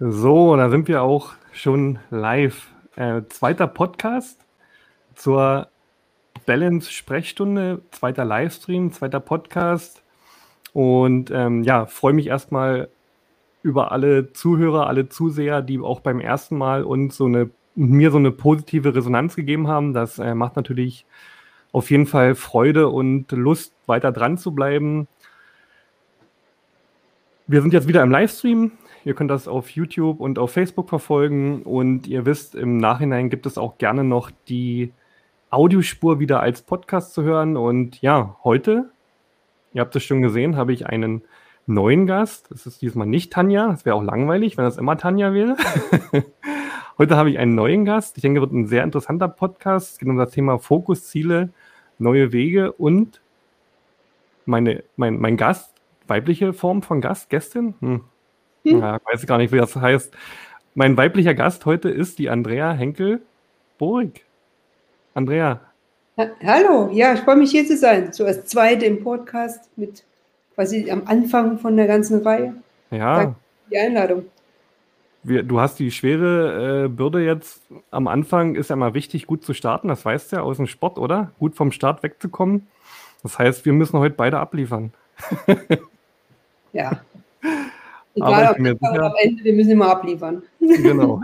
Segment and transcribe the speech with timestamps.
[0.00, 2.68] So, da sind wir auch schon live.
[2.94, 4.46] Äh, zweiter Podcast
[5.16, 5.66] zur
[6.46, 10.04] Balance-Sprechstunde, zweiter Livestream, zweiter Podcast.
[10.72, 12.90] Und ähm, ja, freue mich erstmal
[13.64, 18.18] über alle Zuhörer, alle Zuseher, die auch beim ersten Mal uns so eine, mir so
[18.18, 19.94] eine positive Resonanz gegeben haben.
[19.94, 21.06] Das äh, macht natürlich
[21.72, 25.08] auf jeden Fall Freude und Lust, weiter dran zu bleiben.
[27.48, 28.70] Wir sind jetzt wieder im Livestream.
[29.04, 31.62] Ihr könnt das auf YouTube und auf Facebook verfolgen.
[31.62, 34.92] Und ihr wisst, im Nachhinein gibt es auch gerne noch die
[35.50, 37.56] Audiospur wieder als Podcast zu hören.
[37.56, 38.90] Und ja, heute,
[39.72, 41.22] ihr habt es schon gesehen, habe ich einen
[41.66, 42.50] neuen Gast.
[42.50, 43.68] Das ist diesmal nicht Tanja.
[43.68, 45.56] Das wäre auch langweilig, wenn das immer Tanja wäre.
[46.98, 48.16] heute habe ich einen neuen Gast.
[48.16, 49.92] Ich denke, wird ein sehr interessanter Podcast.
[49.92, 51.50] Es geht um das Thema Fokusziele,
[51.98, 53.20] neue Wege und
[54.46, 55.74] meine, mein, mein Gast,
[56.06, 57.74] weibliche Form von Gast, Gästin?
[57.80, 58.00] Hm.
[58.64, 58.80] Hm.
[58.80, 60.14] Ja, weiß gar nicht, wie das heißt.
[60.74, 64.24] Mein weiblicher Gast heute ist die Andrea Henkel-Borig.
[65.14, 65.60] Andrea.
[66.16, 68.12] Ha Hallo, ja, ich freue mich hier zu sein.
[68.12, 70.04] So als zweite im Podcast mit
[70.54, 72.54] quasi am Anfang von der ganzen Reihe.
[72.90, 73.16] Ja.
[73.16, 74.24] Danke für die Einladung.
[75.22, 79.44] Wir, du hast die schwere äh, Bürde jetzt am Anfang, ist ja mal wichtig, gut
[79.44, 79.88] zu starten.
[79.88, 81.32] Das weißt du ja aus dem Sport, oder?
[81.38, 82.66] Gut vom Start wegzukommen.
[83.22, 84.92] Das heißt, wir müssen heute beide abliefern.
[86.72, 87.00] ja,
[88.18, 90.42] Egal, ob sicher, am Ende, wir müssen immer abliefern.
[90.60, 91.22] Genau.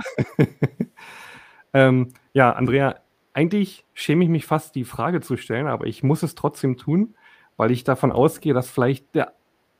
[1.74, 2.96] ähm, ja, Andrea,
[3.32, 7.14] eigentlich schäme ich mich fast, die Frage zu stellen, aber ich muss es trotzdem tun,
[7.56, 9.32] weil ich davon ausgehe, dass vielleicht der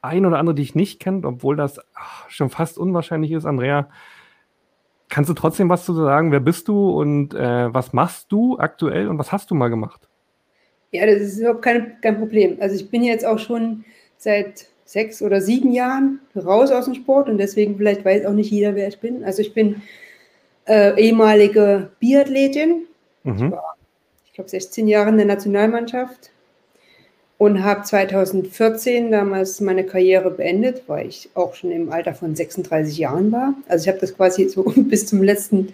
[0.02, 3.88] ein oder andere dich nicht kennt, obwohl das ach, schon fast unwahrscheinlich ist, Andrea.
[5.08, 6.30] Kannst du trotzdem was zu sagen?
[6.32, 10.08] Wer bist du und äh, was machst du aktuell und was hast du mal gemacht?
[10.90, 12.58] Ja, das ist überhaupt kein, kein Problem.
[12.60, 13.84] Also ich bin jetzt auch schon
[14.16, 18.50] seit sechs oder sieben Jahren raus aus dem Sport und deswegen vielleicht weiß auch nicht
[18.50, 19.24] jeder, wer ich bin.
[19.24, 19.82] Also ich bin
[20.66, 22.86] äh, ehemalige Biathletin.
[23.22, 23.34] Mhm.
[23.34, 23.76] Ich war,
[24.26, 26.30] ich glaube, 16 Jahre in der Nationalmannschaft
[27.38, 32.98] und habe 2014 damals meine Karriere beendet, weil ich auch schon im Alter von 36
[32.98, 33.54] Jahren war.
[33.68, 35.72] Also ich habe das quasi so bis zum letzten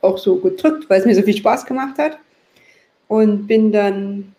[0.00, 2.18] auch so gedrückt, weil es mir so viel Spaß gemacht hat
[3.08, 4.34] und bin dann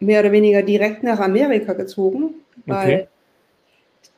[0.00, 2.34] mehr oder weniger direkt nach Amerika gezogen,
[2.66, 3.06] weil okay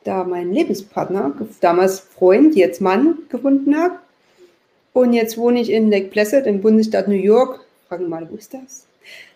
[0.03, 3.95] da meinen Lebenspartner, damals Freund, jetzt Mann, gefunden habe.
[4.93, 7.65] Und jetzt wohne ich in Lake Placid im Bundesstaat New York.
[7.89, 8.87] Fragen mal, wo ist das?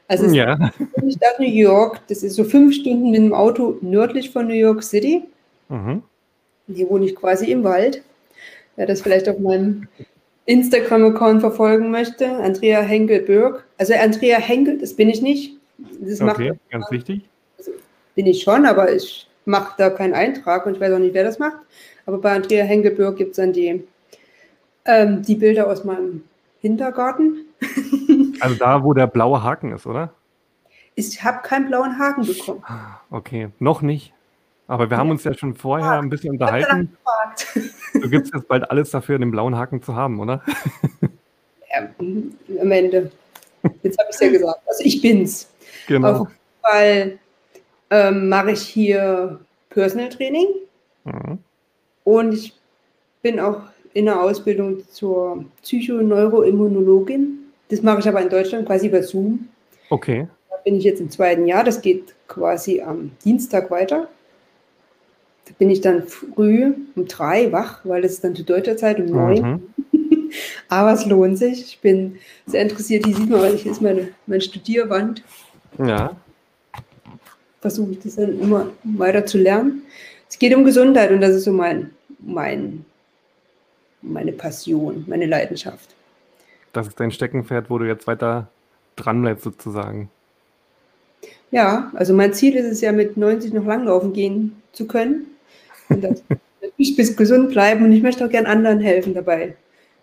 [0.08, 0.72] Also es ja.
[0.96, 2.02] Bundesstaat New York.
[2.08, 5.24] Das ist so fünf Stunden mit dem Auto nördlich von New York City.
[5.70, 6.04] Mhm.
[6.74, 8.04] Hier wohne ich quasi im Wald.
[8.76, 9.88] Wer das vielleicht auf meinem
[10.46, 13.64] Instagram-Account verfolgen möchte, Andrea Henkel-Bürg.
[13.78, 15.54] Also Andrea Henkel, das bin ich nicht.
[16.00, 17.22] Das okay, macht, ganz wichtig.
[17.58, 17.72] Also
[18.16, 21.24] bin ich schon, aber ich macht da keinen Eintrag und ich weiß auch nicht, wer
[21.24, 21.58] das macht.
[22.06, 23.84] Aber bei Andrea Hengelbürg gibt es dann die,
[24.86, 26.24] ähm, die Bilder aus meinem
[26.62, 27.46] Hintergarten.
[28.40, 30.14] also da, wo der blaue Haken ist, oder?
[30.96, 32.64] Ich habe keinen blauen Haken bekommen.
[33.09, 34.14] Okay, noch nicht.
[34.68, 36.96] Aber wir haben uns ja schon vorher ein bisschen unterhalten.
[37.94, 40.44] Du gibst jetzt bald alles dafür, den blauen Haken zu haben, oder?
[41.72, 41.90] Ja,
[42.62, 43.12] am Ende.
[43.82, 44.59] Jetzt habe ich es ja gesagt.
[44.68, 45.50] Also ich bin's.
[45.88, 46.22] Genau.
[46.22, 47.20] Auf jeden Fall
[47.90, 49.40] ähm, mache ich hier
[49.70, 50.48] Personal Training.
[51.06, 51.40] Mhm.
[52.04, 52.54] Und ich
[53.22, 53.62] bin auch
[53.94, 57.40] in der Ausbildung zur Psychoneuroimmunologin.
[57.70, 59.48] Das mache ich aber in Deutschland quasi über Zoom.
[59.90, 60.28] Okay.
[60.50, 61.64] Da bin ich jetzt im zweiten Jahr.
[61.64, 64.08] Das geht quasi am Dienstag weiter.
[65.46, 69.00] Da bin ich dann früh um drei wach, weil es ist dann zu deutscher Zeit
[69.00, 69.72] um neun.
[69.92, 70.32] Mhm.
[70.70, 71.62] aber es lohnt sich.
[71.62, 73.06] Ich bin sehr interessiert.
[73.06, 75.24] Hier sieht man, weil ich ist meine, meine Studierwand.
[75.78, 76.16] Ja
[77.62, 79.84] versuche ich das dann immer weiter zu lernen.
[80.30, 82.86] Es geht um Gesundheit und das ist so mein, mein,
[84.02, 85.96] meine Passion, meine Leidenschaft.
[86.74, 88.47] Das ist dein Steckenpferd, wo du jetzt weiter
[88.96, 90.09] dran bleibst sozusagen.
[91.52, 95.26] Ja, also mein Ziel ist es ja mit 90 noch langlaufen gehen zu können.
[95.90, 96.23] Und das,
[96.78, 99.56] ich bis gesund bleiben und ich möchte auch gern anderen helfen dabei,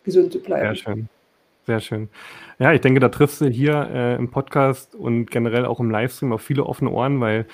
[0.04, 0.74] gesund zu bleiben.
[0.74, 1.08] Sehr schön.
[1.66, 2.08] Sehr schön.
[2.60, 6.32] Ja, ich denke, da triffst du hier äh, im Podcast und generell auch im Livestream
[6.32, 7.46] auf viele offene Ohren, weil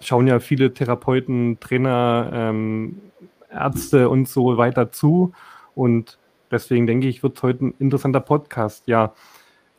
[0.00, 3.00] schauen ja viele Therapeuten, Trainer, ähm,
[3.48, 5.32] Ärzte und so weiter zu.
[5.76, 6.18] Und
[6.50, 8.88] deswegen denke ich, wird es heute ein interessanter Podcast.
[8.88, 9.12] Ja,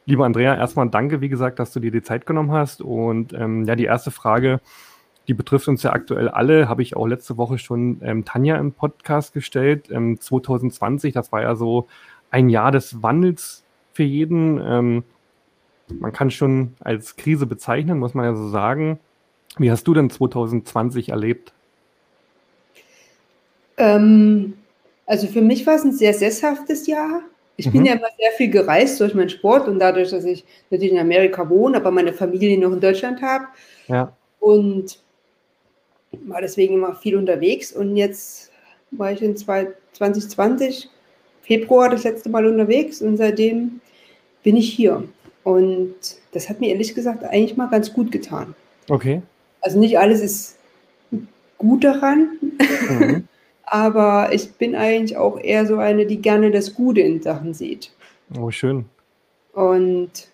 [0.06, 2.82] lieber Andrea, erstmal danke, wie gesagt, dass du dir die Zeit genommen hast.
[2.82, 4.62] Und ähm, ja, die erste Frage,
[5.28, 8.72] die betrifft uns ja aktuell alle, habe ich auch letzte Woche schon ähm, Tanja im
[8.72, 9.88] Podcast gestellt.
[9.88, 11.90] 2020, ähm, das war ja so
[12.32, 13.64] ein Jahr des Wandels
[13.94, 14.60] für jeden.
[14.60, 15.04] Ähm,
[16.00, 19.00] man kann schon als Krise bezeichnen, muss man ja so sagen.
[19.58, 21.54] Wie hast du denn 2020 erlebt?
[23.78, 24.54] Ähm,
[25.06, 27.22] Also für mich war es ein sehr sesshaftes Jahr.
[27.58, 27.72] Ich mhm.
[27.74, 31.00] bin ja immer sehr viel gereist durch meinen Sport und dadurch, dass ich natürlich in
[31.00, 33.46] Amerika wohne, aber meine Familie noch in Deutschland habe.
[33.88, 34.16] Ja.
[34.40, 35.00] Und
[36.12, 37.74] war deswegen immer viel unterwegs.
[37.74, 38.52] Und jetzt
[38.92, 40.90] war ich in 2020,
[41.52, 43.82] Februar, das letzte Mal unterwegs und seitdem
[44.42, 45.04] bin ich hier.
[45.44, 45.96] Und
[46.32, 48.56] das hat mir ehrlich gesagt eigentlich mal ganz gut getan.
[48.88, 49.22] Okay.
[49.60, 50.58] Also nicht alles ist
[51.58, 52.30] gut daran,
[52.90, 53.28] mhm.
[53.66, 57.92] aber ich bin eigentlich auch eher so eine, die gerne das Gute in Sachen sieht.
[58.40, 58.86] Oh, schön.
[59.52, 60.30] Und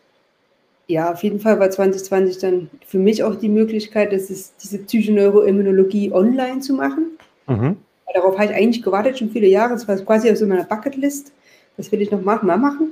[0.85, 4.77] ja, auf jeden Fall war 2020 dann für mich auch die Möglichkeit, dass es diese
[4.77, 7.17] Psychoneuroimmunologie online zu machen.
[7.47, 7.77] Mhm.
[8.13, 9.73] Darauf habe ich eigentlich gewartet, schon viele Jahre.
[9.73, 11.31] Das war quasi auf so meiner Bucketlist.
[11.75, 12.91] Das will ich noch mal machen.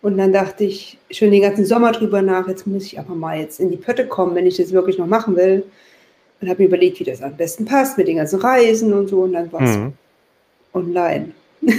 [0.00, 3.38] Und dann dachte ich schon den ganzen Sommer drüber nach, jetzt muss ich aber mal
[3.38, 5.64] jetzt in die Pötte kommen, wenn ich das wirklich noch machen will.
[6.40, 9.22] Und habe mir überlegt, wie das am besten passt mit den ganzen Reisen und so.
[9.22, 9.92] Und dann war es mhm.
[10.72, 11.32] online.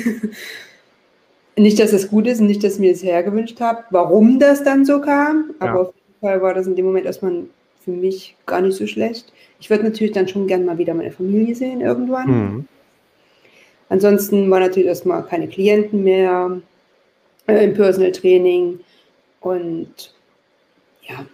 [1.56, 4.64] nicht, dass es gut ist und nicht, dass ich mir das hergewünscht habe, warum das
[4.64, 5.52] dann so kam.
[5.60, 5.82] Aber ja.
[5.82, 7.44] auf jeden Fall war das in dem Moment erstmal
[7.84, 9.32] für mich gar nicht so schlecht.
[9.60, 12.28] Ich würde natürlich dann schon gern mal wieder meine Familie sehen irgendwann.
[12.28, 12.66] Mhm.
[13.90, 16.62] Ansonsten war natürlich erstmal keine Klienten mehr
[17.48, 18.80] äh, im Personal Training
[19.42, 20.14] und
[21.08, 21.26] ja,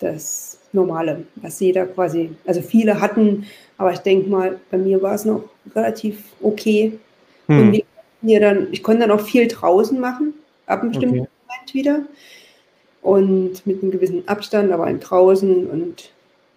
[0.00, 3.46] das Normale, was jeder quasi, also viele hatten,
[3.76, 5.44] aber ich denke mal, bei mir war es noch
[5.74, 6.98] relativ okay.
[7.46, 7.60] Hm.
[7.60, 7.82] Und
[8.22, 10.34] wir dann, ich konnte dann auch viel draußen machen,
[10.66, 11.28] ab einem bestimmten okay.
[11.46, 12.02] Moment wieder.
[13.04, 16.10] Und mit einem gewissen Abstand, aber ein draußen und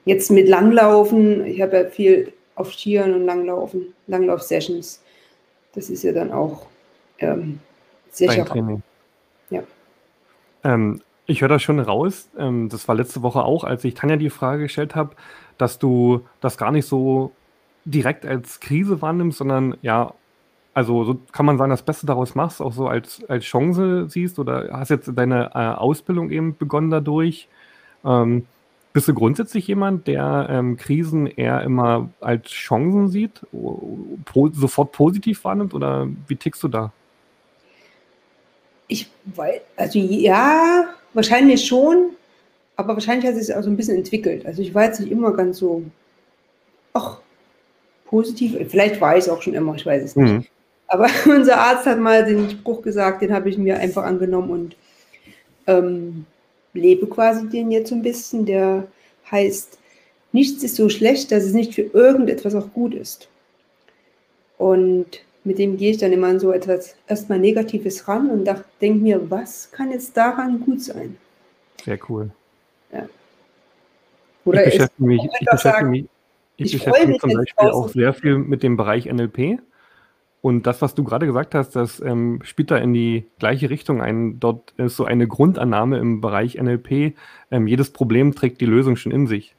[0.06, 1.46] jetzt mit Langlaufen.
[1.46, 5.04] Ich habe ja viel auf Skiern und Langlaufen, Langlauf-Sessions.
[5.76, 6.66] Das ist ja dann auch
[7.20, 7.60] ähm,
[8.10, 8.46] Sicher.
[8.46, 8.82] Training.
[9.50, 9.62] Ja.
[10.64, 12.30] Ähm, ich höre das schon raus.
[12.38, 15.16] Ähm, das war letzte Woche auch, als ich Tanja die Frage gestellt habe,
[15.58, 17.32] dass du das gar nicht so
[17.84, 20.14] direkt als Krise wahrnimmst, sondern ja,
[20.78, 24.38] also so kann man sagen, das Beste daraus machst, auch so als, als Chance siehst
[24.38, 27.48] oder hast jetzt deine äh, Ausbildung eben begonnen dadurch.
[28.06, 28.46] Ähm,
[28.94, 33.42] bist du grundsätzlich jemand, der ähm, Krisen eher immer als Chancen sieht,
[34.26, 36.92] po sofort positiv wahrnimmt oder wie tickst du da?
[38.88, 42.12] Ich weiß, also ja, wahrscheinlich schon,
[42.76, 44.46] aber wahrscheinlich hat es sich auch so ein bisschen entwickelt.
[44.46, 45.82] Also ich war jetzt nicht immer ganz so,
[46.94, 47.18] ach,
[48.06, 50.34] positiv, vielleicht war ich es auch schon immer, ich weiß es nicht.
[50.34, 50.46] Mhm.
[50.88, 54.76] Aber unser Arzt hat mal den Spruch gesagt, den habe ich mir einfach angenommen und
[55.68, 56.26] ähm,
[56.74, 58.46] lebe quasi den jetzt so ein bisschen.
[58.46, 58.88] Der
[59.32, 59.78] heißt,
[60.32, 63.28] nichts ist so schlecht, dass es nicht für irgendetwas auch gut ist.
[64.58, 68.50] Und mit dem gehe ich dann immer an so etwas erstmal Negatives ran und
[68.82, 71.18] denke mir, was kann jetzt daran gut sein?
[71.84, 72.32] Sehr cool.
[72.92, 73.08] Ja.
[74.46, 76.06] Oder ich beschäftige mich, ich beschäftige mich,
[76.58, 79.60] ich ich beschäftige mich zum Beispiel auch sehr viel mit dem Bereich NLP.
[80.42, 84.02] Und das, was du gerade gesagt hast, das ähm, spielt da in die gleiche Richtung
[84.02, 84.40] ein.
[84.40, 87.16] Dort ist so eine Grundannahme im Bereich NLP.
[87.52, 89.56] Ähm, jedes Problem trägt die Lösung schon in sich.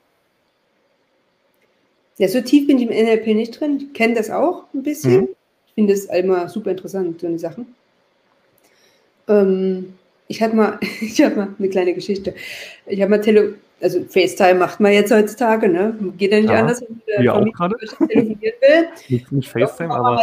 [2.16, 3.78] Ja, so tief bin ich im NLP nicht drin.
[3.78, 5.22] Ich kenne das auch ein bisschen.
[5.22, 5.28] Mhm
[5.78, 7.72] finde es immer super interessant, so eine Sachen.
[9.28, 9.94] Ähm,
[10.26, 12.34] ich hatte mal, ich habe mal eine kleine Geschichte.
[12.86, 15.96] Ich habe mal Tele, also FaceTime macht man jetzt heutzutage, ne?
[16.18, 18.88] Geht ja nicht ja, anders, wenn gerade telefonieren will.
[19.08, 20.20] Nicht, nicht FaceTime, aber.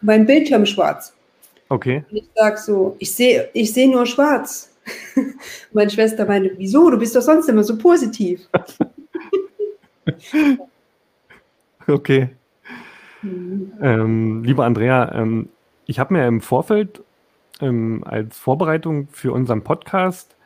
[0.00, 1.14] Mein, Bildschirm schwarz.
[1.68, 2.04] Okay.
[2.10, 4.74] Und ich sage so, ich sehe ich seh nur schwarz.
[5.72, 6.90] Meine Schwester meinte, wieso?
[6.90, 8.48] Du bist doch sonst immer so positiv.
[11.86, 12.30] okay.
[13.22, 15.48] Ähm, liebe Andrea, ähm,
[15.86, 17.02] ich habe mir im Vorfeld
[17.60, 20.36] ähm, als Vorbereitung für unseren Podcast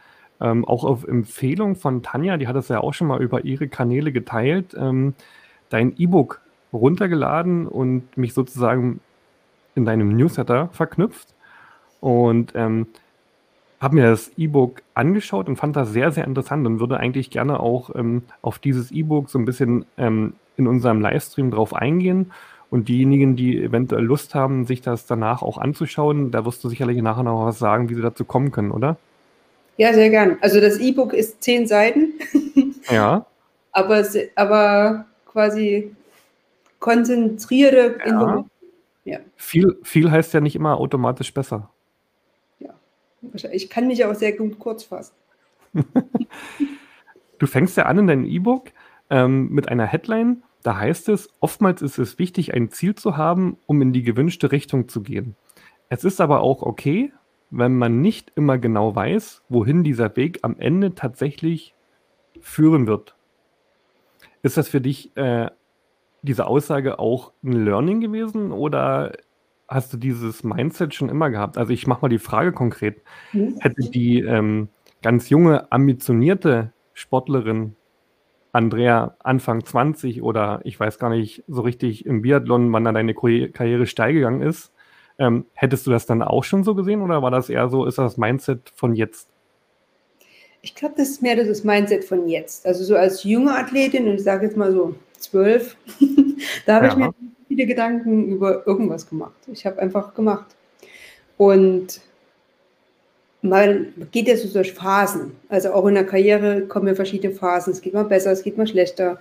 [0.40, 3.68] ähm, auch auf Empfehlung von Tanja, die hat es ja auch schon mal über ihre
[3.68, 5.14] Kanäle geteilt, ähm,
[5.68, 6.40] dein E-Book
[6.73, 9.00] runtergeladen und mich sozusagen
[9.75, 11.29] in deinem Newsletter verknüpft
[12.00, 12.87] und ähm,
[13.81, 17.59] habe mir das E-Book angeschaut und fand das sehr, sehr interessant und würde eigentlich gerne
[17.59, 22.33] auch ähm, auf dieses E-Book so ein bisschen ähm, in unserem Livestream drauf eingehen
[22.71, 27.02] und diejenigen, die eventuell Lust haben, sich das danach auch anzuschauen, da wirst du sicherlich
[27.02, 28.97] nachher noch was sagen, wie sie dazu kommen können, oder?
[29.76, 30.38] Ja, sehr gern.
[30.41, 32.12] Also das E-Book ist zehn Seiten.
[32.91, 33.26] ja.
[33.75, 35.97] Aber, aber quasi
[36.79, 38.45] konzentrierte ja.
[39.04, 39.18] Ja.
[39.37, 41.71] Viel, viel heißt ja nicht immer automatisch besser.
[42.59, 42.75] Ja,
[43.52, 45.14] ich kann mich auch sehr gut kurz fassen.
[47.38, 48.71] du fängst ja an in deinem E-Book
[49.11, 53.59] ähm, mit einer Headline da heißt es, oftmals ist es wichtig, ein Ziel zu haben,
[53.66, 55.35] um in die gewünschte Richtung zu gehen.
[55.88, 57.12] Es ist aber auch okay,
[57.50, 61.75] wenn man nicht immer genau weiß, wohin dieser Weg am Ende tatsächlich
[62.40, 63.16] führen wird.
[64.42, 65.50] Ist das für dich äh,
[66.23, 69.12] diese Aussage auch ein Learning gewesen oder
[69.69, 71.59] hast du dieses Mindset schon immer gehabt?
[71.59, 73.02] Also ich mache mal die Frage konkret.
[73.33, 73.57] Mhm.
[73.59, 74.69] Hätte die ähm,
[75.02, 77.75] ganz junge, ambitionierte Sportlerin
[78.52, 83.14] Andrea Anfang 20 oder ich weiß gar nicht so richtig im Biathlon, wann da deine
[83.14, 84.73] Karriere steil gegangen ist,
[85.19, 87.99] ähm, hättest du das dann auch schon so gesehen oder war das eher so, ist
[87.99, 89.29] das Mindset von jetzt?
[90.61, 92.67] Ich glaube, das ist mehr das Mindset von jetzt.
[92.67, 95.76] Also so als junge Athletin, und ich sage jetzt mal so zwölf,
[96.67, 96.93] da habe ja.
[96.93, 97.14] ich mir
[97.49, 99.37] viele Gedanken über irgendwas gemacht.
[99.52, 100.57] Ich habe einfach gemacht.
[101.37, 102.00] Und
[103.43, 105.33] man geht ja so durch Phasen.
[105.49, 107.73] Also auch in der Karriere kommen ja verschiedene Phasen.
[107.73, 109.21] Es geht mal besser, es geht mal schlechter.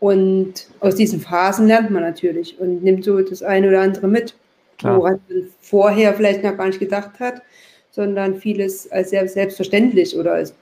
[0.00, 4.34] Und aus diesen Phasen lernt man natürlich und nimmt so das eine oder andere mit,
[4.78, 4.96] Klar.
[4.96, 7.42] woran man vorher vielleicht noch gar nicht gedacht hat,
[7.90, 10.54] sondern vieles als sehr selbstverständlich oder als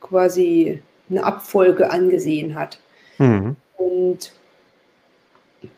[0.00, 2.80] quasi eine Abfolge angesehen hat.
[3.18, 3.56] Mhm.
[3.96, 4.32] Und,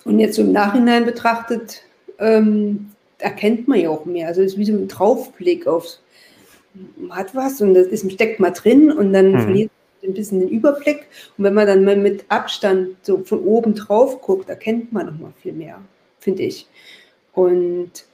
[0.04, 1.82] und jetzt so im Nachhinein betrachtet,
[2.18, 4.28] ähm, erkennt man ja auch mehr.
[4.28, 6.00] Also es ist wie so ein Draufblick aufs
[7.10, 9.40] hat was und das ist, steckt mal drin und dann mhm.
[9.40, 9.70] verliert
[10.02, 11.06] man ein bisschen den Überblick.
[11.36, 15.18] Und wenn man dann mal mit Abstand so von oben drauf guckt, erkennt man noch
[15.18, 15.80] mal viel mehr,
[16.20, 16.68] finde ich.
[17.32, 18.04] Und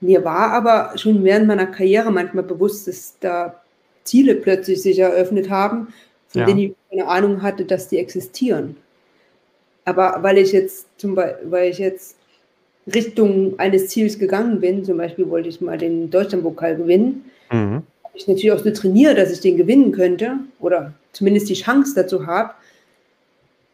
[0.00, 3.62] mir war aber schon während meiner Karriere manchmal bewusst, dass da
[4.04, 5.88] Ziele plötzlich sich eröffnet haben,
[6.28, 6.46] von ja.
[6.46, 8.76] denen ich keine Ahnung hatte, dass die existieren.
[9.84, 12.16] Aber weil ich jetzt zum Beispiel, weil ich jetzt
[12.94, 17.82] Richtung eines Ziels gegangen bin, zum Beispiel wollte ich mal den Deutschlandpokal gewinnen, mhm.
[18.04, 21.94] habe ich natürlich auch so trainiert, dass ich den gewinnen könnte oder zumindest die Chance
[21.94, 22.52] dazu habe.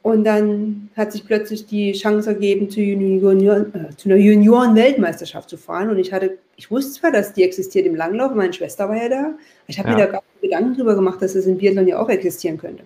[0.02, 5.56] Und dann hat sich plötzlich die Chance ergeben, zu, Junior, äh, zu einer Junioren-Weltmeisterschaft zu
[5.56, 5.88] fahren.
[5.88, 9.08] Und ich hatte, ich wusste zwar, dass die existiert im Langlauf, meine Schwester war ja
[9.08, 9.34] da,
[9.66, 9.94] ich habe ja.
[9.94, 12.84] mir da gar keine Gedanken drüber gemacht, dass das in Biathlon ja auch existieren könnte.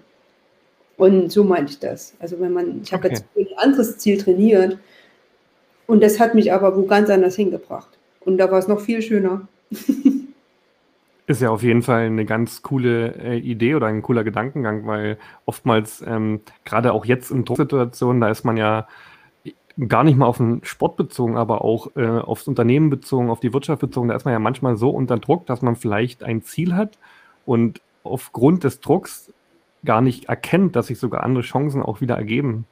[0.98, 2.14] Und so meinte ich das.
[2.18, 3.16] Also wenn man, ich habe okay.
[3.16, 4.78] jetzt ein anderes Ziel trainiert,
[5.86, 7.98] und das hat mich aber wo ganz anders hingebracht.
[8.20, 9.48] Und da war es noch viel schöner.
[11.26, 15.18] Ist ja auf jeden Fall eine ganz coole äh, Idee oder ein cooler Gedankengang, weil
[15.46, 18.86] oftmals, ähm, gerade auch jetzt in Drucksituationen, da ist man ja
[19.88, 23.52] gar nicht mal auf den Sport bezogen, aber auch äh, aufs Unternehmen bezogen, auf die
[23.52, 26.74] Wirtschaft bezogen, da ist man ja manchmal so unter Druck, dass man vielleicht ein Ziel
[26.74, 26.98] hat
[27.46, 29.32] und aufgrund des Drucks
[29.84, 32.66] gar nicht erkennt, dass sich sogar andere Chancen auch wieder ergeben.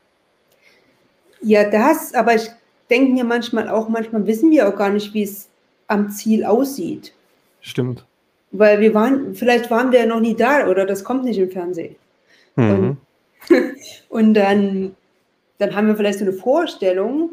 [1.41, 2.51] Ja, das, aber ich
[2.91, 5.49] denken ja manchmal auch, manchmal wissen wir auch gar nicht, wie es
[5.87, 7.13] am Ziel aussieht.
[7.61, 8.05] Stimmt.
[8.53, 11.51] Weil wir waren, vielleicht waren wir ja noch nie da oder das kommt nicht im
[11.51, 11.97] Fernsehen.
[12.57, 12.71] Mhm.
[12.71, 12.99] Und,
[14.09, 14.97] und dann,
[15.59, 17.31] dann haben wir vielleicht so eine Vorstellung,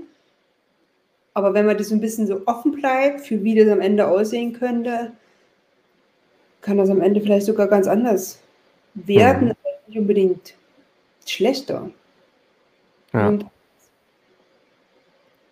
[1.34, 4.08] aber wenn man das so ein bisschen so offen bleibt, für wie das am Ende
[4.08, 5.12] aussehen könnte,
[6.62, 8.40] kann das am Ende vielleicht sogar ganz anders
[8.94, 9.63] werden, mhm.
[9.94, 10.56] Nicht unbedingt
[11.26, 11.90] schlechter.
[13.14, 13.28] Ja.
[13.28, 13.46] Und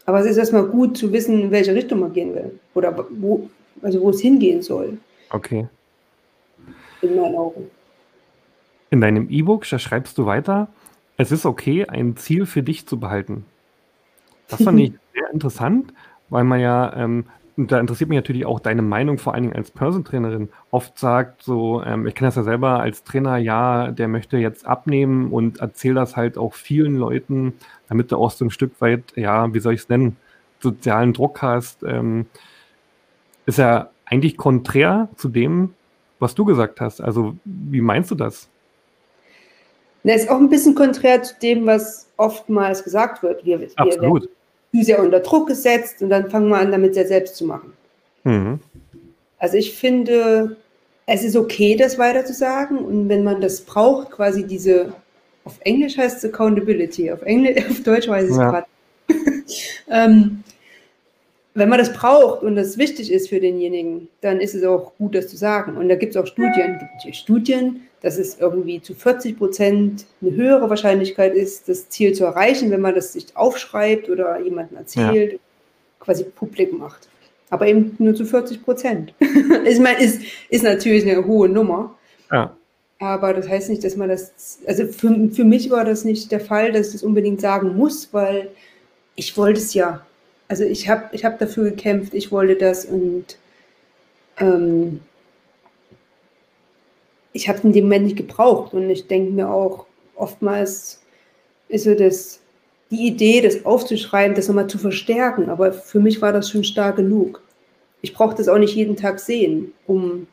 [0.06, 2.60] aber es ist erstmal gut zu wissen, in welche Richtung man gehen will.
[2.74, 3.50] Oder wo,
[3.82, 4.98] also wo es hingehen soll.
[5.30, 5.68] Okay.
[7.02, 7.70] In meinen Augen.
[8.90, 10.68] In deinem E-Book, schreibst du weiter,
[11.18, 13.46] es ist okay, ein Ziel für dich zu behalten.
[14.50, 15.94] Das fand ich sehr interessant,
[16.30, 17.26] weil man ja ähm,
[17.62, 20.50] und da interessiert mich natürlich auch deine Meinung, vor allen Dingen als Person-Trainerin.
[20.72, 24.66] Oft sagt so, ähm, ich kenne das ja selber als Trainer, ja, der möchte jetzt
[24.66, 27.54] abnehmen und erzähle das halt auch vielen Leuten,
[27.88, 30.18] damit du auch so ein Stück weit, ja, wie soll ich es nennen,
[30.60, 31.84] sozialen Druck hast.
[31.84, 32.26] Ähm,
[33.46, 35.76] ist ja eigentlich konträr zu dem,
[36.18, 37.00] was du gesagt hast.
[37.00, 38.50] Also, wie meinst du das?
[40.04, 43.46] Das ist auch ein bisschen konträr zu dem, was oftmals gesagt wird.
[43.46, 44.24] Wir, Absolut.
[44.24, 44.30] Wir,
[44.74, 47.74] zu sehr unter Druck gesetzt und dann fangen wir an, damit sehr selbst zu machen.
[48.24, 48.60] Mhm.
[49.38, 50.58] Also ich finde,
[51.06, 54.94] es ist okay, das weiter zu sagen und wenn man das braucht, quasi diese,
[55.44, 58.52] auf Englisch heißt es Accountability, auf, Englisch, auf Deutsch weiß ich es ja.
[58.52, 58.68] gerade.
[59.90, 60.44] ähm,
[61.54, 65.16] wenn man das braucht und das wichtig ist für denjenigen, dann ist es auch gut,
[65.16, 65.76] das zu sagen.
[65.76, 70.32] Und da gibt es auch Studien, gibt Studien, dass es irgendwie zu 40 Prozent eine
[70.32, 75.34] höhere Wahrscheinlichkeit ist, das Ziel zu erreichen, wenn man das sich aufschreibt oder jemandem erzählt,
[75.34, 75.40] ja.
[76.00, 77.10] quasi publik macht.
[77.50, 79.14] Aber eben nur zu 40 Prozent.
[79.66, 81.96] ich meine, ist, ist natürlich eine hohe Nummer.
[82.32, 82.56] Ja.
[83.00, 86.40] Aber das heißt nicht, dass man das, also für, für mich war das nicht der
[86.40, 88.52] Fall, dass ich das unbedingt sagen muss, weil
[89.16, 90.06] ich wollte es ja.
[90.52, 93.38] Also ich habe ich hab dafür gekämpft, ich wollte das und
[94.38, 95.00] ähm,
[97.32, 98.74] ich habe es in dem Moment nicht gebraucht.
[98.74, 101.02] Und ich denke mir auch, oftmals
[101.70, 102.42] ist so das,
[102.90, 105.50] die Idee, das aufzuschreiben, das nochmal zu verstärken.
[105.50, 107.42] Aber für mich war das schon stark genug.
[108.02, 110.28] Ich brauche das auch nicht jeden Tag sehen, um,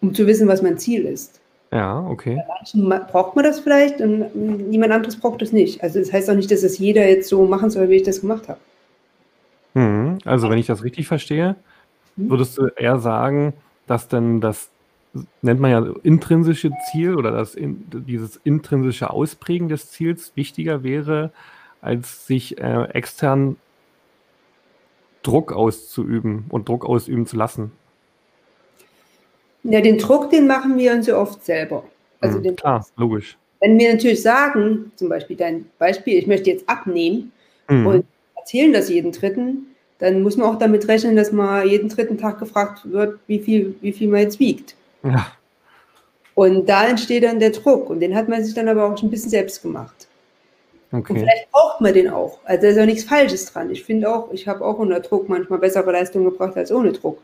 [0.00, 1.38] um zu wissen, was mein Ziel ist.
[1.70, 2.36] Ja, okay.
[2.36, 4.34] Bei manchen braucht man das vielleicht und
[4.70, 5.82] niemand anderes braucht das nicht.
[5.82, 8.22] Also das heißt auch nicht, dass es jeder jetzt so machen soll, wie ich das
[8.22, 8.58] gemacht habe.
[10.22, 10.30] Hm.
[10.30, 11.56] Also wenn ich das richtig verstehe,
[12.16, 12.30] mhm.
[12.30, 13.54] würdest du eher sagen,
[13.86, 14.70] dass denn das
[15.42, 21.32] nennt man ja intrinsische Ziel oder das in, dieses intrinsische Ausprägen des Ziels wichtiger wäre,
[21.80, 23.56] als sich äh, extern
[25.22, 27.72] Druck auszuüben und Druck ausüben zu lassen.
[29.64, 31.84] Ja, den Druck, den machen wir uns ja oft selber.
[32.20, 33.36] Also mhm, klar, logisch.
[33.60, 37.32] Wenn wir natürlich sagen, zum Beispiel dein Beispiel, ich möchte jetzt abnehmen
[37.68, 37.86] mhm.
[37.86, 39.66] und erzählen das jeden Dritten,
[40.02, 43.76] dann muss man auch damit rechnen, dass man jeden dritten Tag gefragt wird, wie viel,
[43.82, 44.74] wie viel man jetzt wiegt.
[45.04, 45.28] Ja.
[46.34, 49.08] Und da entsteht dann der Druck und den hat man sich dann aber auch schon
[49.08, 50.08] ein bisschen selbst gemacht.
[50.90, 51.12] Okay.
[51.12, 52.40] Und vielleicht braucht man den auch.
[52.44, 53.70] Also da ist ja nichts Falsches dran.
[53.70, 57.20] Ich finde auch, ich habe auch unter Druck manchmal bessere Leistungen gebracht als ohne Druck.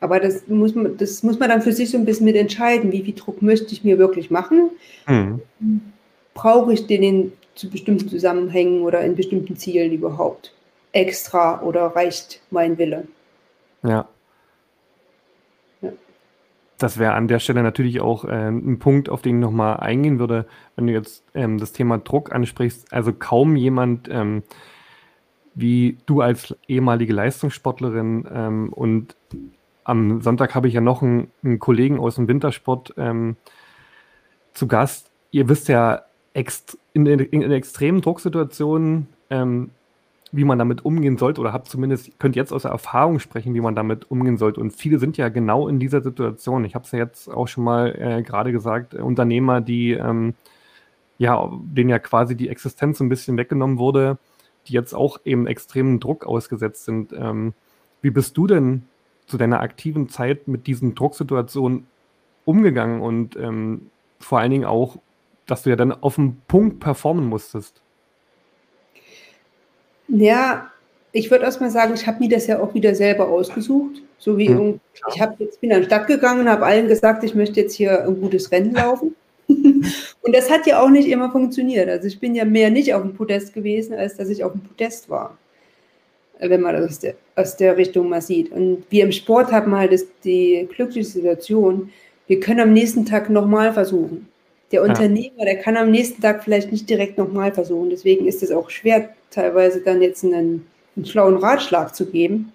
[0.00, 2.92] Aber das muss man, das muss man dann für sich so ein bisschen mit entscheiden,
[2.92, 4.72] wie viel Druck möchte ich mir wirklich machen.
[5.08, 5.40] Mhm.
[6.34, 10.52] Brauche ich den in zu bestimmten Zusammenhängen oder in bestimmten Zielen überhaupt
[10.96, 13.06] extra oder reicht mein Wille?
[13.82, 14.08] Ja
[16.78, 20.18] das wäre an der Stelle natürlich auch äh, ein Punkt, auf den ich nochmal eingehen
[20.18, 22.92] würde, wenn du jetzt ähm, das Thema Druck ansprichst.
[22.92, 24.42] Also kaum jemand ähm,
[25.54, 29.16] wie du als ehemalige Leistungssportlerin ähm, und
[29.84, 33.36] am Sonntag habe ich ja noch einen, einen Kollegen aus dem Wintersport ähm,
[34.52, 35.10] zu Gast.
[35.30, 36.02] Ihr wisst ja,
[36.92, 39.70] in, in, in extremen Drucksituationen ähm,
[40.32, 43.60] wie man damit umgehen sollte oder habt zumindest, könnt jetzt aus der Erfahrung sprechen, wie
[43.60, 44.60] man damit umgehen sollte.
[44.60, 46.64] Und viele sind ja genau in dieser Situation.
[46.64, 50.34] Ich habe es ja jetzt auch schon mal äh, gerade gesagt, äh, Unternehmer, die ähm,
[51.18, 54.18] ja, denen ja quasi die Existenz ein bisschen weggenommen wurde,
[54.66, 57.12] die jetzt auch eben extremen Druck ausgesetzt sind.
[57.12, 57.54] Ähm,
[58.02, 58.84] wie bist du denn
[59.26, 61.86] zu deiner aktiven Zeit mit diesen Drucksituationen
[62.44, 63.90] umgegangen und ähm,
[64.20, 64.98] vor allen Dingen auch,
[65.46, 67.82] dass du ja dann auf dem Punkt performen musstest?
[70.08, 70.70] Ja,
[71.12, 74.02] ich würde erstmal sagen, ich habe mir das ja auch wieder selber ausgesucht.
[74.18, 74.80] So wie mhm.
[75.14, 77.74] ich hab jetzt bin an die Stadt gegangen und habe allen gesagt, ich möchte jetzt
[77.74, 79.14] hier ein gutes Rennen laufen.
[79.48, 81.88] und das hat ja auch nicht immer funktioniert.
[81.88, 84.62] Also ich bin ja mehr nicht auf dem Podest gewesen, als dass ich auf dem
[84.62, 85.36] Podest war.
[86.38, 88.52] Wenn man das aus der, aus der Richtung mal sieht.
[88.52, 91.90] Und wir im Sport haben halt das, die glückliche Situation,
[92.26, 94.28] wir können am nächsten Tag nochmal versuchen.
[94.72, 97.88] Der Unternehmer, der kann am nächsten Tag vielleicht nicht direkt nochmal versuchen.
[97.88, 102.52] Deswegen ist es auch schwer, teilweise dann jetzt einen, einen schlauen Ratschlag zu geben,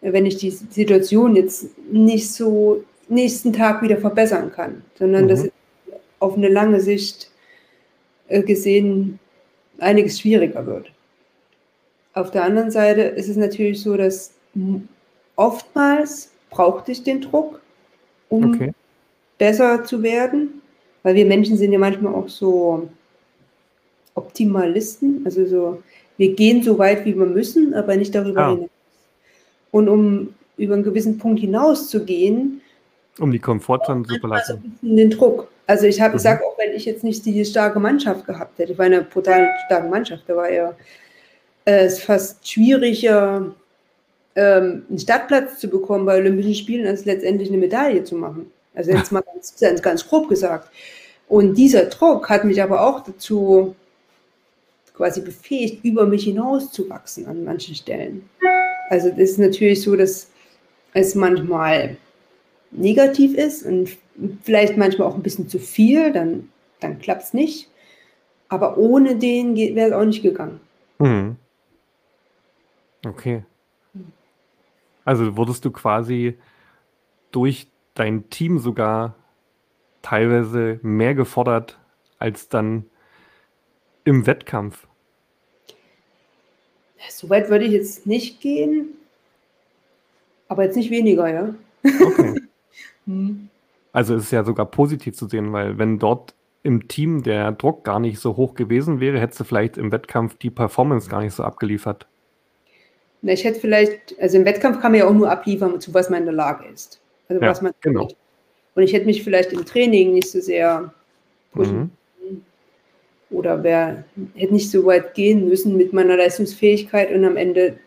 [0.00, 5.28] wenn ich die Situation jetzt nicht so nächsten Tag wieder verbessern kann, sondern mhm.
[5.28, 5.48] dass
[6.18, 7.30] auf eine lange Sicht
[8.28, 9.18] äh, gesehen
[9.78, 10.92] einiges schwieriger wird.
[12.14, 14.32] Auf der anderen Seite ist es natürlich so, dass
[15.36, 17.60] oftmals brauchte ich den Druck,
[18.28, 18.72] um okay.
[19.38, 20.62] besser zu werden.
[21.02, 22.88] Weil wir Menschen sind ja manchmal auch so
[24.14, 25.82] Optimalisten, also so,
[26.22, 28.50] wir gehen so weit, wie wir müssen, aber nicht darüber ja.
[28.50, 28.70] hinaus.
[29.72, 32.60] Und um über einen gewissen Punkt hinaus zu gehen,
[33.18, 34.78] um die Komfortzone zu verlassen.
[34.80, 35.48] Den Druck.
[35.66, 36.18] Also ich habe, mhm.
[36.20, 39.50] sage auch, wenn ich jetzt nicht die starke Mannschaft gehabt hätte, ich war eine brutal
[39.66, 40.74] starke Mannschaft, da war ja
[41.64, 43.52] äh, es fast schwieriger,
[44.36, 48.46] ähm, einen Startplatz zu bekommen bei Olympischen Spielen, als letztendlich eine Medaille zu machen.
[48.74, 50.70] Also jetzt mal ganz, ganz grob gesagt.
[51.28, 53.74] Und dieser Druck hat mich aber auch dazu
[54.94, 58.28] quasi befähigt, über mich hinaus zu wachsen an manchen Stellen.
[58.90, 60.30] Also das ist natürlich so, dass
[60.92, 61.96] es manchmal
[62.70, 63.96] negativ ist und
[64.42, 66.50] vielleicht manchmal auch ein bisschen zu viel, dann,
[66.80, 67.70] dann klappt es nicht.
[68.48, 70.60] Aber ohne den wäre es auch nicht gegangen.
[70.98, 71.36] Mhm.
[73.06, 73.44] Okay.
[75.04, 76.38] Also wurdest du quasi
[77.30, 79.16] durch dein Team sogar
[80.02, 81.78] teilweise mehr gefordert
[82.18, 82.84] als dann
[84.04, 84.86] im Wettkampf?
[87.10, 88.88] So weit würde ich jetzt nicht gehen,
[90.48, 91.54] aber jetzt nicht weniger, ja.
[91.84, 92.40] Okay.
[93.06, 93.48] hm.
[93.92, 97.84] Also ist es ja sogar positiv zu sehen, weil wenn dort im Team der Druck
[97.84, 101.34] gar nicht so hoch gewesen wäre, hättest du vielleicht im Wettkampf die Performance gar nicht
[101.34, 102.06] so abgeliefert.
[103.20, 106.10] Na, ich hätte vielleicht, also im Wettkampf kann man ja auch nur abliefern, zu was
[106.10, 107.00] man in der Lage ist.
[107.28, 108.08] Also ja, was man genau.
[108.74, 110.92] Und ich hätte mich vielleicht im Training nicht so sehr
[111.52, 111.90] pushen mhm.
[113.32, 117.78] Oder wär, hätte nicht so weit gehen müssen mit meiner Leistungsfähigkeit und am Ende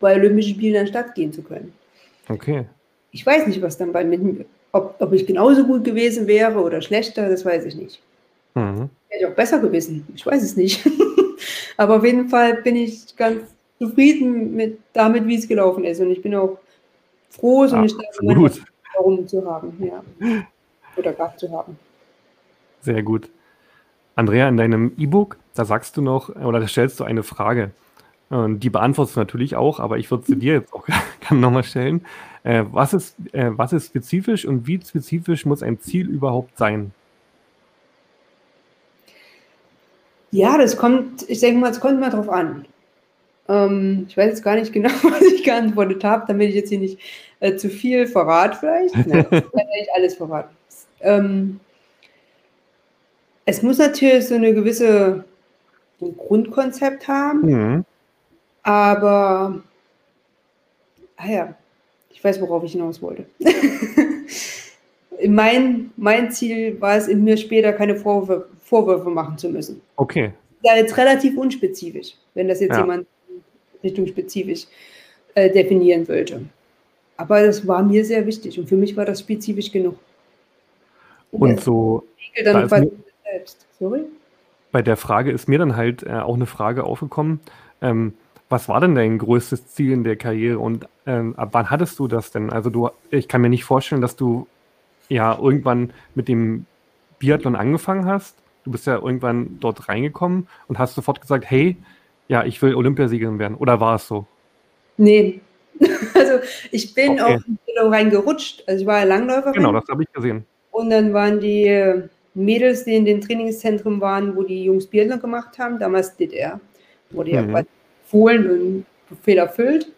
[0.00, 1.72] bei Olympischen Spielen dann stattgehen zu können.
[2.28, 2.64] Okay.
[3.12, 6.80] Ich weiß nicht, was dann bei mir, ob, ob ich genauso gut gewesen wäre oder
[6.80, 8.00] schlechter, das weiß ich nicht.
[8.54, 8.88] Mhm.
[9.08, 10.88] Hätte ich auch besser gewesen, ich weiß es nicht.
[11.76, 13.42] Aber auf jeden Fall bin ich ganz
[13.78, 16.00] zufrieden mit damit, wie es gelaufen ist.
[16.00, 16.58] Und ich bin auch
[17.30, 18.60] froh, so eine starke
[18.96, 20.02] Warum zu haben, ja.
[20.96, 21.78] Oder gehabt zu haben.
[22.82, 23.30] Sehr gut.
[24.14, 27.70] Andrea, in deinem E-Book, da sagst du noch, oder da stellst du eine Frage.
[28.28, 30.86] Und die beantwortest du natürlich auch, aber ich würde sie dir jetzt auch
[31.20, 32.06] gerne nochmal stellen.
[32.44, 36.92] Äh, was, ist, äh, was ist spezifisch und wie spezifisch muss ein Ziel überhaupt sein?
[40.30, 42.66] Ja, das kommt, ich denke mal, es kommt mal drauf an.
[43.48, 46.78] Ähm, ich weiß jetzt gar nicht genau, was ich geantwortet habe, damit ich jetzt hier
[46.78, 46.98] nicht
[47.40, 48.94] äh, zu viel verrate vielleicht.
[48.94, 50.54] Nein, ich kann nicht alles verraten.
[51.00, 51.60] Ähm,
[53.50, 55.24] es muss natürlich so eine gewisse
[56.00, 57.84] ein Grundkonzept haben, mhm.
[58.62, 59.60] aber
[61.16, 61.54] ah ja,
[62.10, 63.26] ich weiß, worauf ich hinaus wollte.
[65.28, 69.82] mein, mein Ziel war es, in mir später keine Vorwürfe, Vorwürfe machen zu müssen.
[69.96, 70.32] Okay.
[70.62, 72.80] Ja, jetzt relativ unspezifisch, wenn das jetzt ja.
[72.80, 73.06] jemand
[73.82, 74.66] Richtung spezifisch
[75.34, 76.42] äh, definieren wollte.
[77.16, 79.96] Aber das war mir sehr wichtig und für mich war das spezifisch genug.
[81.32, 82.04] Und, und so.
[82.42, 83.09] Dann selbst.
[83.80, 84.02] Sorry?
[84.70, 87.40] Bei der Frage ist mir dann halt äh, auch eine Frage aufgekommen.
[87.82, 88.14] Ähm,
[88.48, 92.06] was war denn dein größtes Ziel in der Karriere und ähm, ab wann hattest du
[92.06, 92.50] das denn?
[92.50, 94.46] Also du, ich kann mir nicht vorstellen, dass du
[95.08, 96.66] ja irgendwann mit dem
[97.18, 98.36] Biathlon angefangen hast.
[98.64, 101.76] Du bist ja irgendwann dort reingekommen und hast sofort gesagt, hey,
[102.28, 103.56] ja, ich will Olympiasiegerin werden.
[103.56, 104.26] Oder war es so?
[104.96, 105.40] Nee.
[106.14, 106.40] Also
[106.70, 107.38] ich bin okay.
[107.80, 108.64] auch reingerutscht.
[108.68, 109.54] Also ich war ja Langläuferin.
[109.54, 110.44] Genau, das habe ich gesehen.
[110.70, 115.20] Und dann waren die äh, Mädels, die in den Trainingszentren waren, wo die Jungs Biathlon
[115.20, 116.60] gemacht haben, damals DDR,
[117.10, 117.66] wurde ja mhm.
[118.06, 119.90] Fohlen und Befehl erfüllt,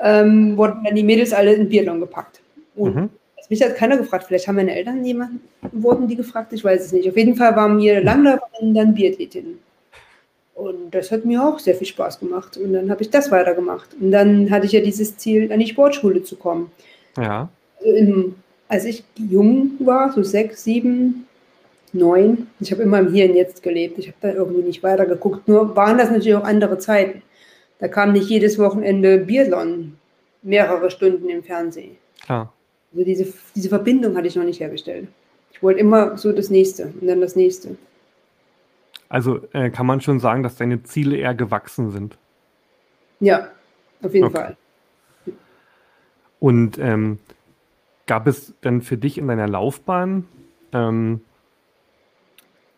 [0.00, 2.40] ähm, wurden dann die Mädels alle in Biathlon gepackt.
[2.76, 3.10] Und mhm.
[3.48, 5.40] mich hat keiner gefragt, vielleicht haben meine Eltern jemanden,
[5.72, 7.08] wurden die gefragt, ich weiß es nicht.
[7.08, 9.58] Auf jeden Fall waren mir Langläuferinnen dann Biathletinnen.
[10.54, 12.56] Und das hat mir auch sehr viel Spaß gemacht.
[12.56, 13.96] Und dann habe ich das weitergemacht.
[13.98, 16.70] Und dann hatte ich ja dieses Ziel, an die Sportschule zu kommen.
[17.16, 17.48] Ja.
[17.78, 18.34] Also im,
[18.68, 21.26] als ich jung war, so sechs, sieben,
[21.92, 22.46] neun.
[22.60, 23.98] Ich habe immer im Hier und Jetzt gelebt.
[23.98, 25.48] Ich habe da irgendwie nicht weitergeguckt.
[25.48, 27.22] Nur waren das natürlich auch andere Zeiten.
[27.78, 29.96] Da kam nicht jedes Wochenende Biathlon
[30.42, 31.96] mehrere Stunden im Fernsehen.
[32.24, 32.52] Klar.
[32.92, 35.08] Also diese, diese Verbindung hatte ich noch nicht hergestellt.
[35.52, 37.76] Ich wollte immer so das nächste und dann das nächste.
[39.08, 42.16] Also äh, kann man schon sagen, dass deine Ziele eher gewachsen sind.
[43.20, 43.48] Ja,
[44.02, 44.36] auf jeden okay.
[44.36, 44.56] Fall.
[46.40, 47.18] Und ähm,
[48.06, 50.26] gab es denn für dich in deiner Laufbahn
[50.72, 51.20] ähm,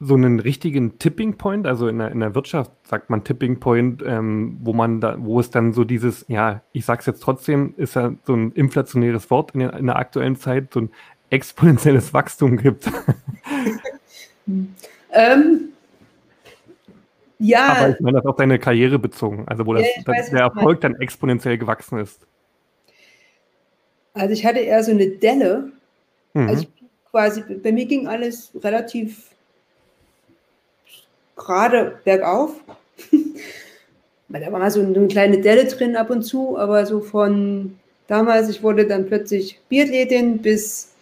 [0.04, 4.02] so einen richtigen Tipping Point, also in der, in der Wirtschaft sagt man Tipping Point,
[4.06, 7.94] ähm, wo man da, wo es dann so dieses, ja, ich sag's jetzt trotzdem, ist
[7.94, 10.90] ja so ein inflationäres Wort in der, in der aktuellen Zeit, so ein
[11.30, 12.90] exponentielles Wachstum gibt.
[15.12, 15.68] ähm,
[17.38, 17.68] ja.
[17.68, 20.80] Aber ich meine das auf deine Karriere bezogen, also wo das, ja, weiß, der Erfolg
[20.80, 22.26] dann exponentiell gewachsen ist.
[24.12, 25.72] Also ich hatte eher so eine Delle.
[26.34, 26.48] Mhm.
[26.48, 26.66] Also
[27.10, 29.33] quasi, bei mir ging alles relativ
[31.36, 32.52] gerade bergauf.
[34.28, 38.48] da war mal so eine kleine Delle drin ab und zu, aber so von damals,
[38.48, 40.92] ich wurde dann plötzlich Biathletin bis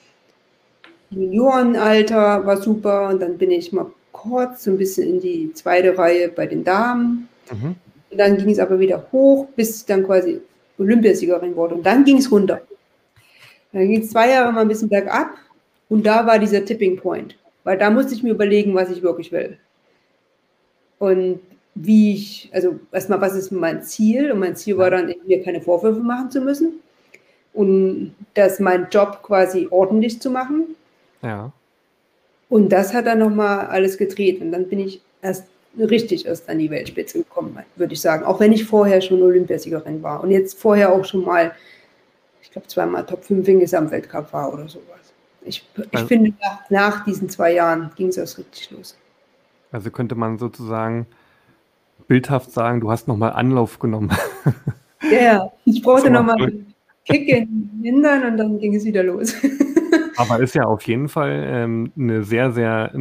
[1.11, 5.97] Juniorenalter, war super und dann bin ich mal kurz so ein bisschen in die zweite
[5.97, 7.29] Reihe bei den Damen.
[7.51, 7.77] Mhm.
[8.11, 10.41] Und dann ging es aber wieder hoch, bis ich dann quasi
[10.79, 11.75] Olympiasiegerin wurde.
[11.77, 12.61] Und dann ging es runter.
[13.73, 15.31] Dann ging es zwei Jahre mal ein bisschen bergab
[15.89, 17.37] und da war dieser Tipping Point.
[17.65, 19.59] Weil da musste ich mir überlegen, was ich wirklich will
[21.03, 21.41] und
[21.75, 24.31] wie ich, also erstmal, was ist mein Ziel?
[24.31, 26.75] Und mein Ziel war dann, mir keine Vorwürfe machen zu müssen
[27.53, 30.77] und das mein Job quasi ordentlich zu machen.
[31.23, 31.51] Ja.
[32.49, 34.41] Und das hat dann nochmal alles gedreht.
[34.41, 38.25] Und dann bin ich erst richtig erst an die Weltspitze gekommen, würde ich sagen.
[38.25, 41.51] Auch wenn ich vorher schon Olympiasiegerin war und jetzt vorher auch schon mal,
[42.43, 45.13] ich glaube, zweimal Top 5 im Gesamtweltcup war oder sowas.
[45.45, 48.97] Ich, ich also, finde, nach, nach diesen zwei Jahren ging es erst richtig los.
[49.73, 51.07] Also könnte man sozusagen
[52.07, 54.11] bildhaft sagen, du hast nochmal Anlauf genommen.
[55.11, 59.35] Ja, ich brauchte nochmal einen Kick in den Hintern und dann ging es wieder los.
[60.17, 62.95] Aber ist ja auf jeden Fall ähm, eine sehr, sehr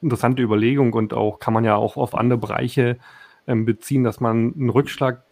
[0.00, 2.98] interessante Überlegung und auch kann man ja auch auf andere Bereiche
[3.46, 5.22] ähm, beziehen, dass man einen Rückschlag,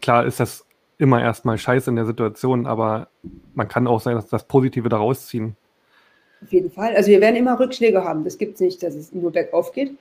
[0.00, 0.66] klar ist das
[0.98, 3.08] immer erstmal scheiße in der Situation, aber
[3.54, 5.56] man kann auch sein, dass das Positive daraus ziehen.
[6.42, 6.94] Auf jeden Fall.
[6.94, 8.24] Also wir werden immer Rückschläge haben.
[8.24, 9.96] Das gibt es nicht, dass es nur bergauf geht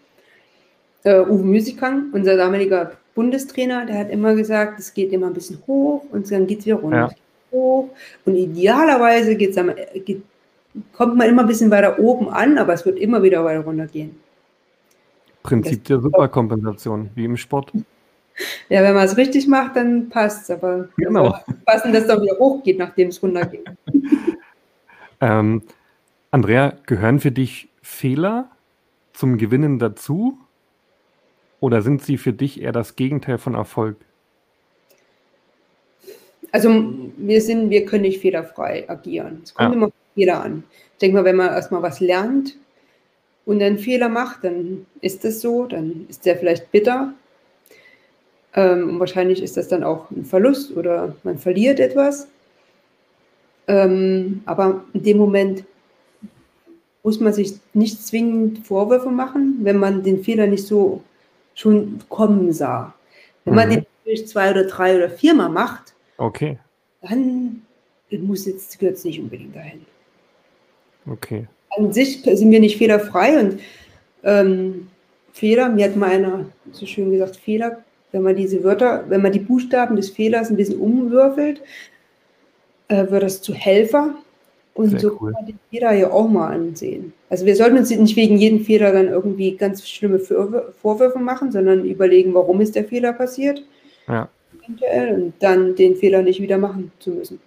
[1.04, 5.62] äh, Uwe Müsikang, unser damaliger Bundestrainer, der hat immer gesagt, es geht immer ein bisschen
[5.68, 6.98] hoch und dann geht es wieder runter.
[6.98, 7.10] Ja.
[7.52, 7.90] Hoch.
[8.26, 9.72] Und idealerweise geht's am,
[10.06, 10.22] geht,
[10.94, 13.88] kommt man immer ein bisschen weiter oben an, aber es wird immer wieder weiter runter
[13.88, 14.16] gehen.
[15.44, 17.72] Prinzip der Superkompensation, wie im Sport.
[18.70, 20.52] Ja, wenn man es richtig macht, dann passt es.
[20.52, 21.38] Aber genau.
[21.66, 23.66] passen, dass es dann wieder hochgeht, nachdem es runtergeht.
[25.20, 25.62] ähm,
[26.32, 28.50] Andrea, gehören für dich Fehler
[29.12, 30.38] zum Gewinnen dazu?
[31.60, 33.98] Oder sind sie für dich eher das Gegenteil von Erfolg?
[36.52, 39.42] Also wir sind, wir können nicht fehlerfrei agieren.
[39.44, 39.76] Es kommt ja.
[39.76, 40.64] immer auf Fehler an.
[40.94, 42.58] Ich denke mal, wenn man erstmal was lernt
[43.46, 47.14] und einen Fehler macht, dann ist das so, dann ist der vielleicht bitter.
[48.54, 52.28] Ähm, und wahrscheinlich ist das dann auch ein Verlust oder man verliert etwas.
[53.68, 55.64] Ähm, aber in dem Moment
[57.04, 61.04] muss man sich nicht zwingend Vorwürfe machen, wenn man den Fehler nicht so
[61.60, 62.94] schon kommen sah.
[63.44, 63.60] Wenn mhm.
[63.60, 66.58] man den natürlich zwei oder drei oder viermal macht, okay.
[67.02, 67.62] dann
[68.12, 69.86] muss jetzt, gehört es nicht unbedingt dahin.
[71.06, 71.48] Okay.
[71.78, 73.60] An sich sind wir nicht fehlerfrei und
[74.24, 74.88] ähm,
[75.34, 79.32] Fehler, mir hat mal einer so schön gesagt, Fehler, wenn man diese Wörter, wenn man
[79.32, 81.62] die Buchstaben des Fehlers ein bisschen umwürfelt,
[82.88, 84.16] äh, wird das zu Helfer.
[84.80, 85.34] Und Sehr so cool.
[85.34, 87.12] kann man den Fehler ja auch mal ansehen.
[87.30, 91.84] Also wir sollten uns nicht wegen jedem Fehler dann irgendwie ganz schlimme Vorwürfe machen, sondern
[91.84, 93.62] überlegen, warum ist der Fehler passiert.
[94.08, 94.30] Ja.
[94.70, 97.42] Und dann den Fehler nicht wieder machen zu müssen.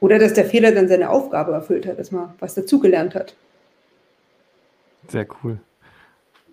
[0.00, 3.36] Oder dass der Fehler dann seine Aufgabe erfüllt hat, dass man was dazugelernt hat.
[5.08, 5.60] Sehr cool.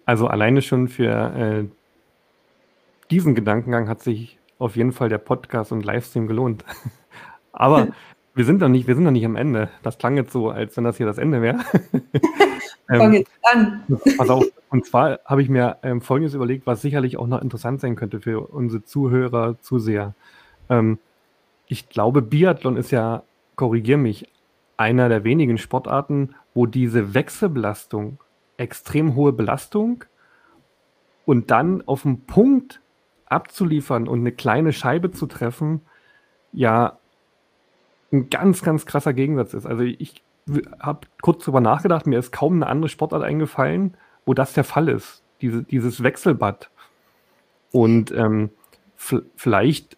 [0.03, 1.65] Also alleine schon für äh,
[3.09, 6.65] diesen Gedankengang hat sich auf jeden Fall der Podcast und Livestream gelohnt.
[7.53, 7.87] Aber
[8.33, 9.69] wir sind noch nicht, wir sind noch nicht am Ende.
[9.83, 11.59] Das klang jetzt so, als wenn das hier das Ende wäre.
[12.87, 13.83] Fang jetzt an.
[14.17, 14.45] Pass auf.
[14.69, 18.21] Und zwar habe ich mir ähm, Folgendes überlegt, was sicherlich auch noch interessant sein könnte
[18.21, 20.13] für unsere Zuhörer, Zuseher.
[20.69, 20.97] Ähm,
[21.67, 23.23] ich glaube, Biathlon ist ja,
[23.55, 24.27] korrigier mich,
[24.77, 28.17] einer der wenigen Sportarten, wo diese Wechselbelastung,
[28.57, 30.03] extrem hohe Belastung
[31.25, 32.81] und dann auf den Punkt
[33.25, 35.81] abzuliefern und eine kleine Scheibe zu treffen,
[36.51, 36.97] ja
[38.11, 39.65] ein ganz, ganz krasser Gegensatz ist.
[39.65, 40.23] Also ich
[40.79, 43.95] habe kurz drüber nachgedacht, mir ist kaum eine andere Sportart eingefallen,
[44.25, 45.23] wo das der Fall ist.
[45.41, 46.69] Diese, dieses Wechselbad.
[47.71, 48.49] Und ähm,
[49.35, 49.97] vielleicht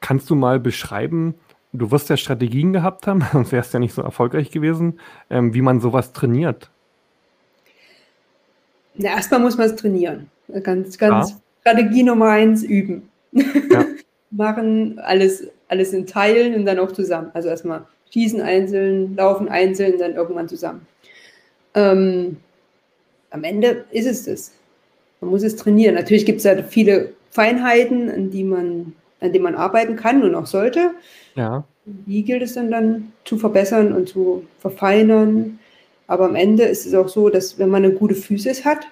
[0.00, 1.34] kannst du mal beschreiben,
[1.72, 5.62] du wirst ja Strategien gehabt haben, sonst wärst ja nicht so erfolgreich gewesen, ähm, wie
[5.62, 6.70] man sowas trainiert.
[8.96, 10.30] Na, erstmal muss man es trainieren.
[10.62, 11.36] Ganz, ganz ja.
[11.60, 13.08] Strategie Nummer eins, üben.
[13.32, 13.84] Ja.
[14.30, 17.30] Machen alles, alles in Teilen und dann auch zusammen.
[17.34, 17.82] Also erstmal
[18.12, 20.86] schießen einzeln, laufen einzeln, dann irgendwann zusammen.
[21.74, 22.36] Ähm,
[23.30, 24.52] am Ende ist es das.
[25.20, 25.96] Man muss es trainieren.
[25.96, 30.34] Natürlich gibt es ja viele Feinheiten, an, die man, an denen man arbeiten kann und
[30.36, 30.92] auch sollte.
[31.34, 31.64] Ja.
[31.84, 35.58] Die gilt es dann, dann zu verbessern und zu verfeinern.
[36.06, 38.86] Aber am Ende ist es auch so, dass wenn man eine gute Physis hat,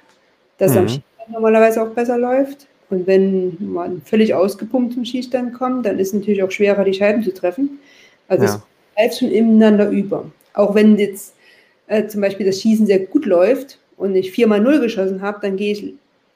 [0.58, 0.78] dass mhm.
[0.78, 2.66] am Schießstand normalerweise auch besser läuft.
[2.92, 6.92] Und wenn man völlig ausgepumpt zum Schießstand kommt, dann ist es natürlich auch schwerer, die
[6.92, 7.78] Scheiben zu treffen.
[8.28, 8.54] Also ja.
[8.54, 8.60] es
[8.94, 10.30] bleibt schon ineinander über.
[10.52, 11.34] Auch wenn jetzt
[11.86, 15.56] äh, zum Beispiel das Schießen sehr gut läuft und ich viermal null geschossen habe, dann
[15.56, 15.94] gehe ich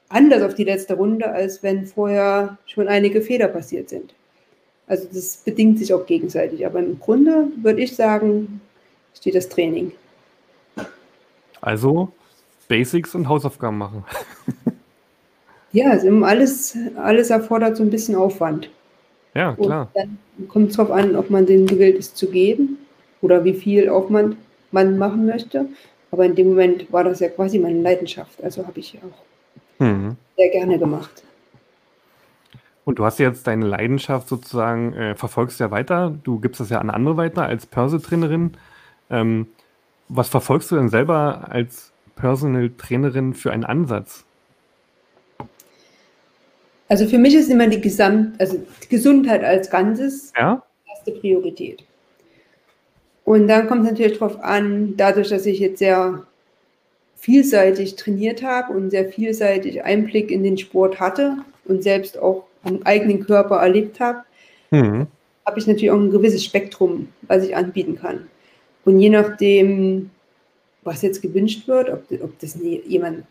[0.09, 4.15] anders auf die letzte Runde, als wenn vorher schon einige Fehler passiert sind.
[4.87, 6.65] Also das bedingt sich auch gegenseitig.
[6.65, 8.63] Aber im Grunde würde ich sagen,
[9.15, 9.93] steht das Training.
[11.61, 12.13] Also
[12.67, 14.07] Basics und Hausaufgaben machen.
[15.73, 18.71] ja, also alles, alles erfordert so ein bisschen Aufwand.
[19.35, 19.91] Ja, klar.
[19.93, 22.79] Und dann kommt es darauf an, ob man den gewillt ist zu geben
[23.21, 24.37] oder wie viel Aufwand
[24.71, 25.67] man machen möchte.
[26.11, 28.43] Aber in dem Moment war das ja quasi meine Leidenschaft.
[28.43, 30.17] Also habe ich auch mhm.
[30.37, 31.23] sehr gerne gemacht.
[32.85, 36.15] Und du hast jetzt deine Leidenschaft sozusagen, äh, verfolgst ja weiter.
[36.23, 38.53] Du gibst das ja an andere weiter als Personal-Trainerin.
[39.11, 39.49] Ähm,
[40.09, 44.26] was verfolgst du denn selber als Personal Trainerin für einen Ansatz?
[46.89, 50.63] Also für mich ist immer die Gesamt, also die Gesundheit als Ganzes ja?
[50.89, 51.85] erste Priorität.
[53.25, 56.25] Und dann kommt es natürlich darauf an, dadurch, dass ich jetzt sehr
[57.17, 62.81] vielseitig trainiert habe und sehr vielseitig Einblick in den Sport hatte und selbst auch am
[62.85, 64.21] eigenen Körper erlebt habe,
[64.71, 65.09] mhm.
[65.45, 68.29] habe ich natürlich auch ein gewisses Spektrum, was ich anbieten kann.
[68.85, 70.11] Und je nachdem,
[70.85, 73.25] was jetzt gewünscht wird, ob, ob das jemand,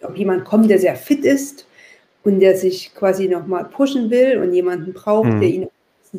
[0.00, 1.66] ob jemand kommt, der sehr fit ist
[2.24, 5.40] und der sich quasi nochmal pushen will und jemanden braucht, mhm.
[5.40, 5.68] der ihn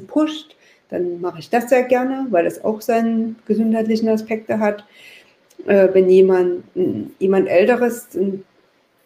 [0.07, 0.55] pusht,
[0.89, 4.85] dann mache ich das sehr gerne, weil das auch seinen gesundheitlichen Aspekte hat.
[5.65, 6.63] Äh, wenn jemand,
[7.19, 8.07] jemand Älteres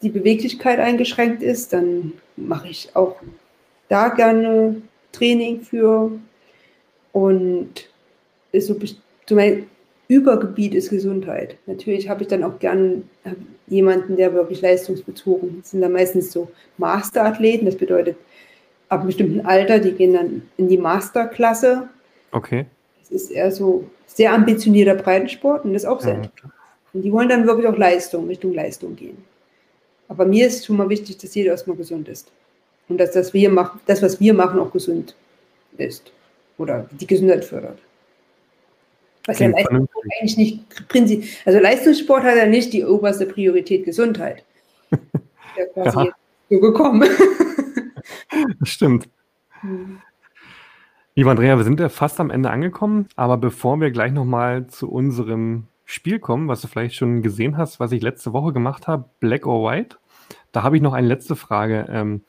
[0.02, 3.16] die Beweglichkeit eingeschränkt ist, dann mache ich auch
[3.88, 4.82] da gerne
[5.12, 6.12] Training für.
[7.12, 7.90] Und
[8.52, 8.76] ist so,
[9.28, 9.68] so mein
[10.10, 11.56] Übergebiet ist Gesundheit.
[11.68, 13.08] Natürlich habe ich dann auch gern
[13.68, 15.66] jemanden, der wirklich leistungsbezogen ist.
[15.66, 17.68] Das sind dann meistens so Masterathleten.
[17.68, 18.18] Das bedeutet,
[18.90, 21.88] ab einem bestimmten Alter, die gehen dann in die Masterklasse.
[22.32, 22.66] Okay.
[23.02, 26.54] Das ist eher so sehr ambitionierter Breitensport und das ist auch sehr interessant.
[26.92, 29.18] Und die wollen dann wirklich auch Leistung, Richtung Leistung gehen.
[30.08, 32.32] Aber mir ist schon mal wichtig, dass jeder erstmal gesund ist.
[32.88, 35.16] Und dass das, wir machen, das, was wir machen, auch gesund
[35.78, 36.12] ist.
[36.58, 37.78] Oder die Gesundheit fördert.
[39.26, 41.24] Was ja Leistungssport eigentlich nicht Prinzip.
[41.46, 44.44] Also Leistungssport hat ja nicht die oberste Priorität Gesundheit.
[45.58, 46.14] Ja, quasi ja.
[46.50, 47.04] so gekommen.
[48.60, 49.10] das stimmt.
[49.60, 50.00] Hm.
[51.16, 54.90] Lieber Andrea, wir sind ja fast am Ende angekommen, aber bevor wir gleich nochmal zu
[54.90, 59.10] unserem Spiel kommen, was du vielleicht schon gesehen hast, was ich letzte Woche gemacht habe,
[59.20, 59.98] Black or White,
[60.52, 61.88] da habe ich noch eine letzte Frage.
[61.90, 62.24] Ähm,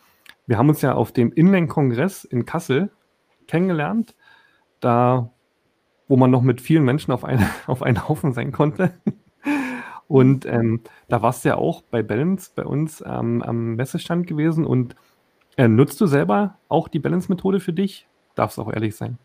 [0.46, 2.90] wir haben uns ja auf dem Inland-Kongress in Kassel
[3.46, 4.16] kennengelernt,
[4.80, 5.30] da
[6.10, 8.90] wo man noch mit vielen Menschen auf, eine, auf einen Haufen sein konnte.
[10.08, 14.66] Und ähm, da warst du ja auch bei Balance bei uns ähm, am Messestand gewesen.
[14.66, 14.96] Und
[15.56, 18.08] äh, nutzt du selber auch die Balance-Methode für dich?
[18.34, 19.18] Darfst auch ehrlich sein.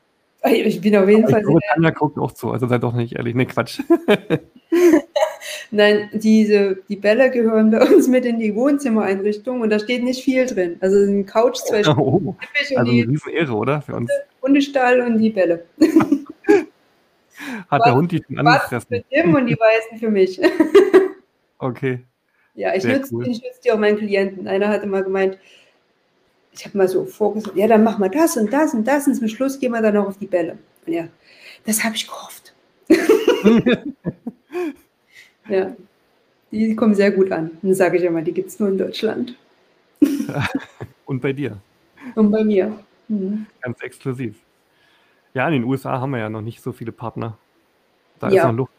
[0.43, 1.39] Ich bin auf jeden Aber Fall.
[1.39, 3.34] Ich glaube, Tanja guckt auch zu, also sei doch nicht ehrlich.
[3.34, 3.82] Ne, Quatsch.
[5.71, 10.24] Nein, diese, die Bälle gehören bei uns mit in die Wohnzimmereinrichtung und da steht nicht
[10.24, 10.78] viel drin.
[10.82, 13.82] Also ein Couch, zwei oh, Also eine riesen Ehre, oder?
[13.82, 14.12] Für uns.
[14.43, 15.65] Hundestall und die Bälle.
[17.70, 18.88] Hat der Hund die schon angefressen?
[18.89, 20.39] für Tim und die Weißen für mich.
[21.60, 22.04] okay.
[22.56, 23.28] Ja, ich nutze, cool.
[23.28, 24.48] ich nutze die auch meinen Klienten.
[24.48, 25.38] Einer hatte mal gemeint,
[26.54, 29.15] ich habe mal so vorgesagt, ja, dann machen wir das und das und das und
[29.15, 30.58] zum Schluss gehen wir dann noch auf die Bälle.
[30.86, 31.08] Und ja,
[31.65, 32.54] das habe ich gehofft.
[35.50, 35.76] ja,
[36.52, 37.52] die kommen sehr gut an.
[37.62, 39.36] Dann sage ich immer, die gibt es nur in Deutschland.
[41.06, 41.58] und bei dir.
[42.15, 42.80] Und bei mir.
[43.08, 43.48] Mhm.
[43.62, 44.36] Ganz exklusiv.
[45.34, 47.38] Ja, in den USA haben wir ja noch nicht so viele Partner.
[48.19, 48.43] Da ja.
[48.43, 48.73] ist noch Luft.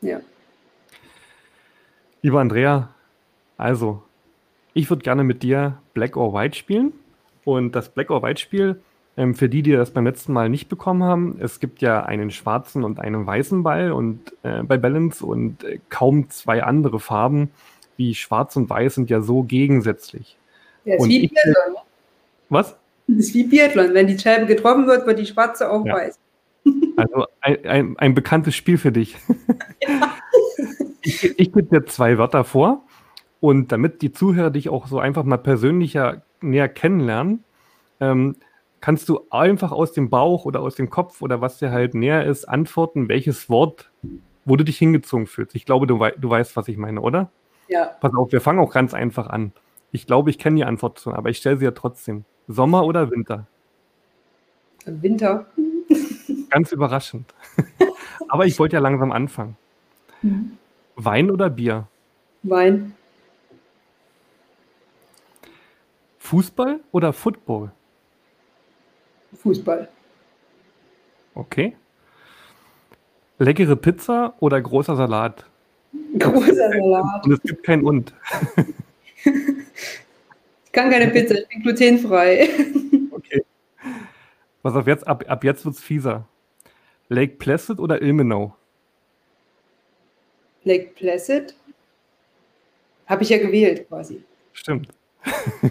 [0.00, 0.20] Ja.
[2.22, 2.90] Lieber Andrea,
[3.56, 4.02] also,
[4.74, 6.92] ich würde gerne mit dir Black or White spielen.
[7.44, 8.80] Und das Black or White Spiel,
[9.16, 12.30] ähm, für die, die das beim letzten Mal nicht bekommen haben, es gibt ja einen
[12.30, 17.50] schwarzen und einen weißen Ball und äh, bei Balance und äh, kaum zwei andere Farben
[17.96, 20.36] wie schwarz und weiß sind ja so gegensätzlich.
[20.84, 21.76] Ja, ist wie Biathlon.
[22.48, 22.76] Was?
[23.06, 23.94] Das ist wie Biathlon.
[23.94, 25.94] Wenn die Scheibe getroffen wird, wird die schwarze auch ja.
[25.94, 26.18] weiß.
[26.96, 29.16] Also ein, ein, ein, bekanntes Spiel für dich.
[29.86, 30.14] Ja.
[31.02, 32.82] Ich, ich gebe dir zwei Wörter vor
[33.40, 37.44] und damit die Zuhörer dich auch so einfach mal persönlicher näher kennenlernen,
[38.00, 38.36] ähm,
[38.80, 42.24] kannst du einfach aus dem Bauch oder aus dem Kopf oder was dir halt näher
[42.24, 43.90] ist, antworten, welches Wort,
[44.44, 45.54] wo du dich hingezogen fühlst.
[45.54, 47.30] Ich glaube, du, wei du weißt, was ich meine, oder?
[47.68, 47.86] Ja.
[48.00, 49.52] Pass auf, wir fangen auch ganz einfach an.
[49.92, 52.24] Ich glaube, ich kenne die Antwort schon, aber ich stelle sie ja trotzdem.
[52.48, 53.46] Sommer oder Winter?
[54.84, 55.46] Winter.
[56.50, 57.34] Ganz überraschend.
[58.28, 59.56] Aber ich wollte ja langsam anfangen.
[60.22, 60.58] Mhm.
[60.96, 61.86] Wein oder Bier?
[62.42, 62.94] Wein.
[66.18, 67.70] Fußball oder Football?
[69.42, 69.88] Fußball.
[71.34, 71.76] Okay.
[73.38, 75.44] Leckere Pizza oder großer Salat?
[76.18, 77.26] Großer Salat.
[77.26, 78.14] Und es gibt kein Und.
[80.72, 82.48] kann keine Pizza, ich bin glutenfrei.
[84.66, 86.26] Pass auf, jetzt, ab, ab jetzt wird's fieser.
[87.08, 88.52] Lake Placid oder Ilmenau?
[90.64, 91.54] Lake Placid?
[93.06, 94.24] Habe ich ja gewählt quasi.
[94.52, 94.88] Stimmt.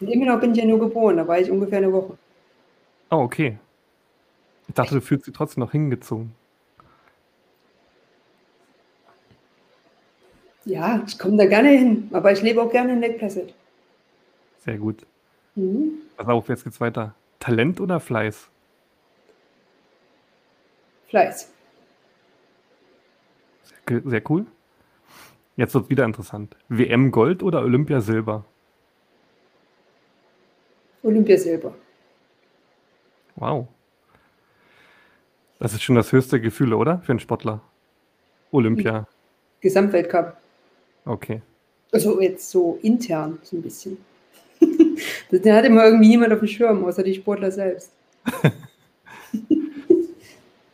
[0.00, 2.18] In Ilmenau bin ich ja nur geboren, da war ich ungefähr eine Woche.
[3.10, 3.56] Oh, okay.
[4.68, 6.34] Ich dachte, du fühlst dich trotzdem noch hingezogen.
[10.66, 13.54] Ja, ich komme da gerne hin, aber ich lebe auch gerne in Lake Placid.
[14.58, 15.06] Sehr gut.
[15.54, 16.02] Mhm.
[16.18, 17.14] Pass auf, jetzt geht's weiter.
[17.38, 18.48] Talent oder Fleiß?
[21.08, 21.52] Fleiß.
[23.86, 24.46] Sehr, sehr cool.
[25.56, 26.56] Jetzt wird wieder interessant.
[26.68, 28.44] WM Gold oder Olympia Silber?
[31.02, 31.74] Olympia Silber.
[33.36, 33.68] Wow.
[35.58, 37.00] Das ist schon das höchste Gefühl, oder?
[37.00, 37.60] Für einen Sportler.
[38.50, 39.06] Olympia.
[39.60, 40.36] Gesamtweltcup.
[41.04, 41.42] Okay.
[41.92, 43.98] Also jetzt so intern so ein bisschen.
[45.30, 47.92] Das hat immer irgendwie niemand auf dem Schirm, außer die Sportler selbst.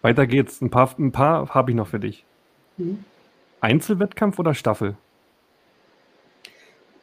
[0.03, 0.61] Weiter geht's.
[0.61, 2.25] Ein paar, ein paar habe ich noch für dich.
[2.77, 3.05] Mhm.
[3.61, 4.97] Einzelwettkampf oder Staffel?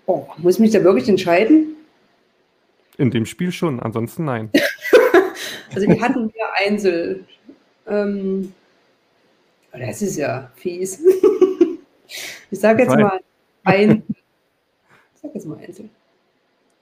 [0.05, 1.75] Oh, muss mich da wirklich entscheiden?
[2.97, 4.49] In dem Spiel schon, ansonsten nein.
[5.75, 7.25] also wir hatten ja Einzel.
[7.87, 8.53] Ähm,
[9.73, 10.99] oh, das ist ja fies.
[12.51, 13.19] ich sage jetzt mal
[13.63, 14.03] Einzel.
[15.13, 15.89] Ich sage jetzt mal Einzel.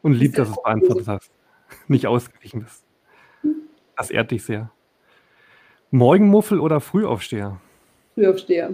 [0.05, 1.31] Und lieb, dass du es beantwortet hast.
[1.87, 2.85] Nicht ausgewichen bist.
[3.97, 4.69] Das ehrt dich sehr.
[5.89, 7.59] Morgenmuffel oder Frühaufsteher?
[8.13, 8.71] Frühaufsteher.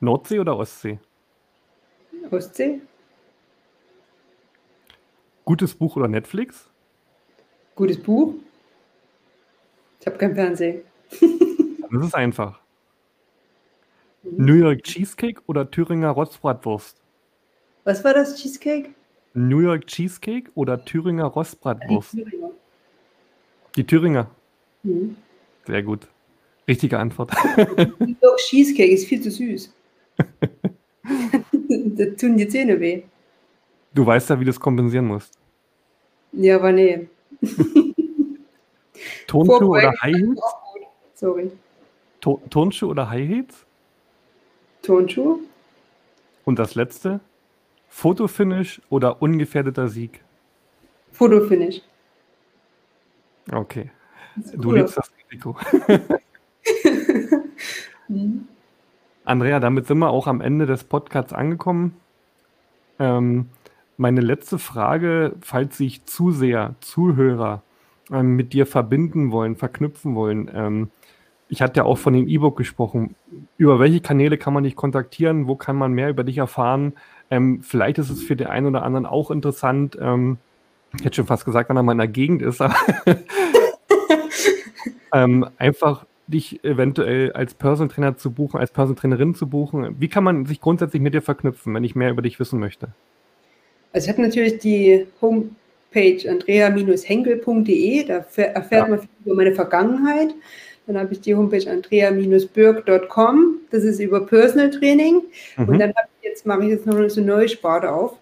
[0.00, 0.98] Nordsee oder Ostsee?
[2.28, 2.80] Ostsee.
[5.44, 6.68] Gutes Buch oder Netflix?
[7.76, 8.34] Gutes Buch.
[10.00, 10.80] Ich habe kein Fernsehen.
[11.92, 12.58] das ist einfach.
[14.24, 17.05] New York Cheesecake oder Thüringer Rostbratwurst?
[17.86, 18.90] Was war das, Cheesecake?
[19.34, 22.14] New York Cheesecake oder Thüringer Rostbratwurst?
[22.14, 22.50] Die Thüringer.
[23.76, 24.30] Die Thüringer.
[24.82, 25.16] Mhm.
[25.64, 26.08] Sehr gut.
[26.66, 27.30] Richtige Antwort.
[28.00, 29.72] New York Cheesecake ist viel zu süß.
[30.16, 33.04] da tun die Zähne weh.
[33.94, 35.38] Du weißt ja, wie du es kompensieren musst.
[36.32, 37.06] Ja, aber nee.
[39.28, 40.40] Turnschuhe oder High Heels?
[41.14, 41.52] Sorry.
[42.20, 43.64] Turnschuhe oder High Heels?
[44.82, 45.38] Turnschuhe.
[46.44, 47.20] Und das letzte?
[47.96, 50.22] Fotofinish oder ungefährdeter Sieg?
[51.12, 51.80] Fotofinish.
[53.50, 53.90] Okay.
[54.54, 55.56] Du liebst das Risiko.
[58.08, 58.48] mhm.
[59.24, 61.96] Andrea, damit sind wir auch am Ende des Podcasts angekommen.
[62.98, 63.48] Ähm,
[63.96, 67.62] meine letzte Frage, falls sich Zuseher, Zuhörer
[68.12, 70.50] ähm, mit dir verbinden wollen, verknüpfen wollen.
[70.52, 70.90] Ähm,
[71.48, 73.14] ich hatte ja auch von dem E-Book gesprochen.
[73.56, 75.46] Über welche Kanäle kann man dich kontaktieren?
[75.46, 76.94] Wo kann man mehr über dich erfahren?
[77.30, 79.96] Ähm, vielleicht ist es für den einen oder anderen auch interessant.
[80.00, 80.38] Ähm,
[80.98, 82.60] ich hätte schon fast gesagt, wenn er mal in der Gegend ist.
[85.12, 90.00] ähm, einfach dich eventuell als Personal Trainer zu buchen, als Personal Trainerin zu buchen.
[90.00, 92.88] Wie kann man sich grundsätzlich mit dir verknüpfen, wenn ich mehr über dich wissen möchte?
[93.92, 98.88] Also ich habe natürlich die Homepage andrea-henkel.de, da erfährt ja.
[98.88, 100.34] man viel über meine Vergangenheit.
[100.86, 105.22] Dann habe ich die Homepage andrea-birk.com, das ist über Personal Training.
[105.56, 105.68] Mhm.
[105.68, 108.12] Und dann ich jetzt, mache ich jetzt noch eine neue Sparte auf.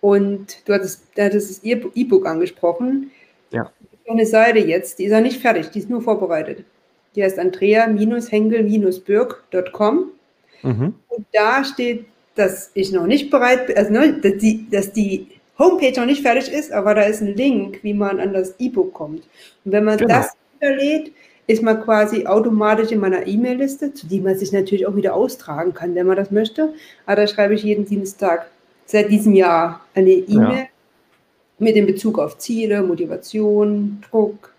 [0.00, 3.10] Und du hattest, da hattest das E-Book angesprochen.
[3.50, 3.72] Ja.
[4.08, 6.64] Eine Seite jetzt, die ist ja nicht fertig, die ist nur vorbereitet.
[7.14, 10.10] Die heißt andrea-hengel-birk.com.
[10.62, 10.94] Mhm.
[11.08, 15.28] Und da steht, dass ich noch nicht bereit bin, also dass die, dass die
[15.58, 18.92] Homepage noch nicht fertig ist, aber da ist ein Link, wie man an das E-Book
[18.92, 19.22] kommt.
[19.64, 20.14] Und wenn man genau.
[20.14, 21.12] das hinterlädt,
[21.46, 25.74] ist man quasi automatisch in meiner E-Mail-Liste, zu die man sich natürlich auch wieder austragen
[25.74, 26.74] kann, wenn man das möchte.
[27.06, 28.50] Aber da schreibe ich jeden Dienstag
[28.84, 30.68] seit diesem Jahr eine E-Mail ja.
[31.58, 34.52] mit dem Bezug auf Ziele, Motivation, Druck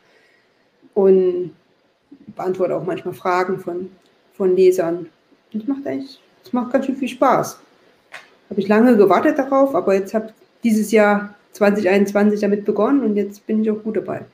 [0.94, 1.52] und
[2.36, 3.90] beantworte auch manchmal Fragen von,
[4.34, 5.10] von Lesern.
[5.54, 7.60] Und das macht eigentlich, das macht ganz schön viel Spaß.
[8.50, 10.30] Habe ich lange gewartet darauf, aber jetzt habe
[10.64, 14.26] dieses Jahr 2021 damit begonnen und jetzt bin ich auch gut dabei.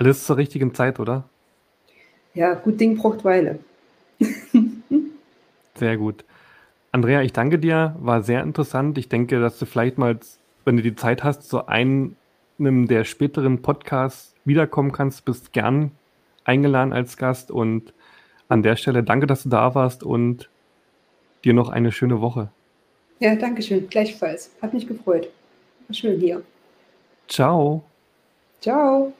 [0.00, 1.28] Alles zur richtigen Zeit, oder?
[2.32, 3.58] Ja, gut Ding braucht Weile.
[5.74, 6.24] sehr gut.
[6.90, 8.96] Andrea, ich danke dir, war sehr interessant.
[8.96, 10.18] Ich denke, dass du vielleicht mal,
[10.64, 12.16] wenn du die Zeit hast, zu einem
[12.58, 15.26] der späteren Podcasts wiederkommen kannst.
[15.26, 15.90] Bist gern
[16.44, 17.92] eingeladen als Gast und
[18.48, 20.48] an der Stelle danke, dass du da warst und
[21.44, 22.50] dir noch eine schöne Woche.
[23.18, 23.86] Ja, danke schön.
[23.90, 24.50] Gleichfalls.
[24.62, 25.28] Hat mich gefreut.
[25.88, 26.42] War schön hier.
[27.28, 27.82] Ciao.
[28.62, 29.12] Ciao.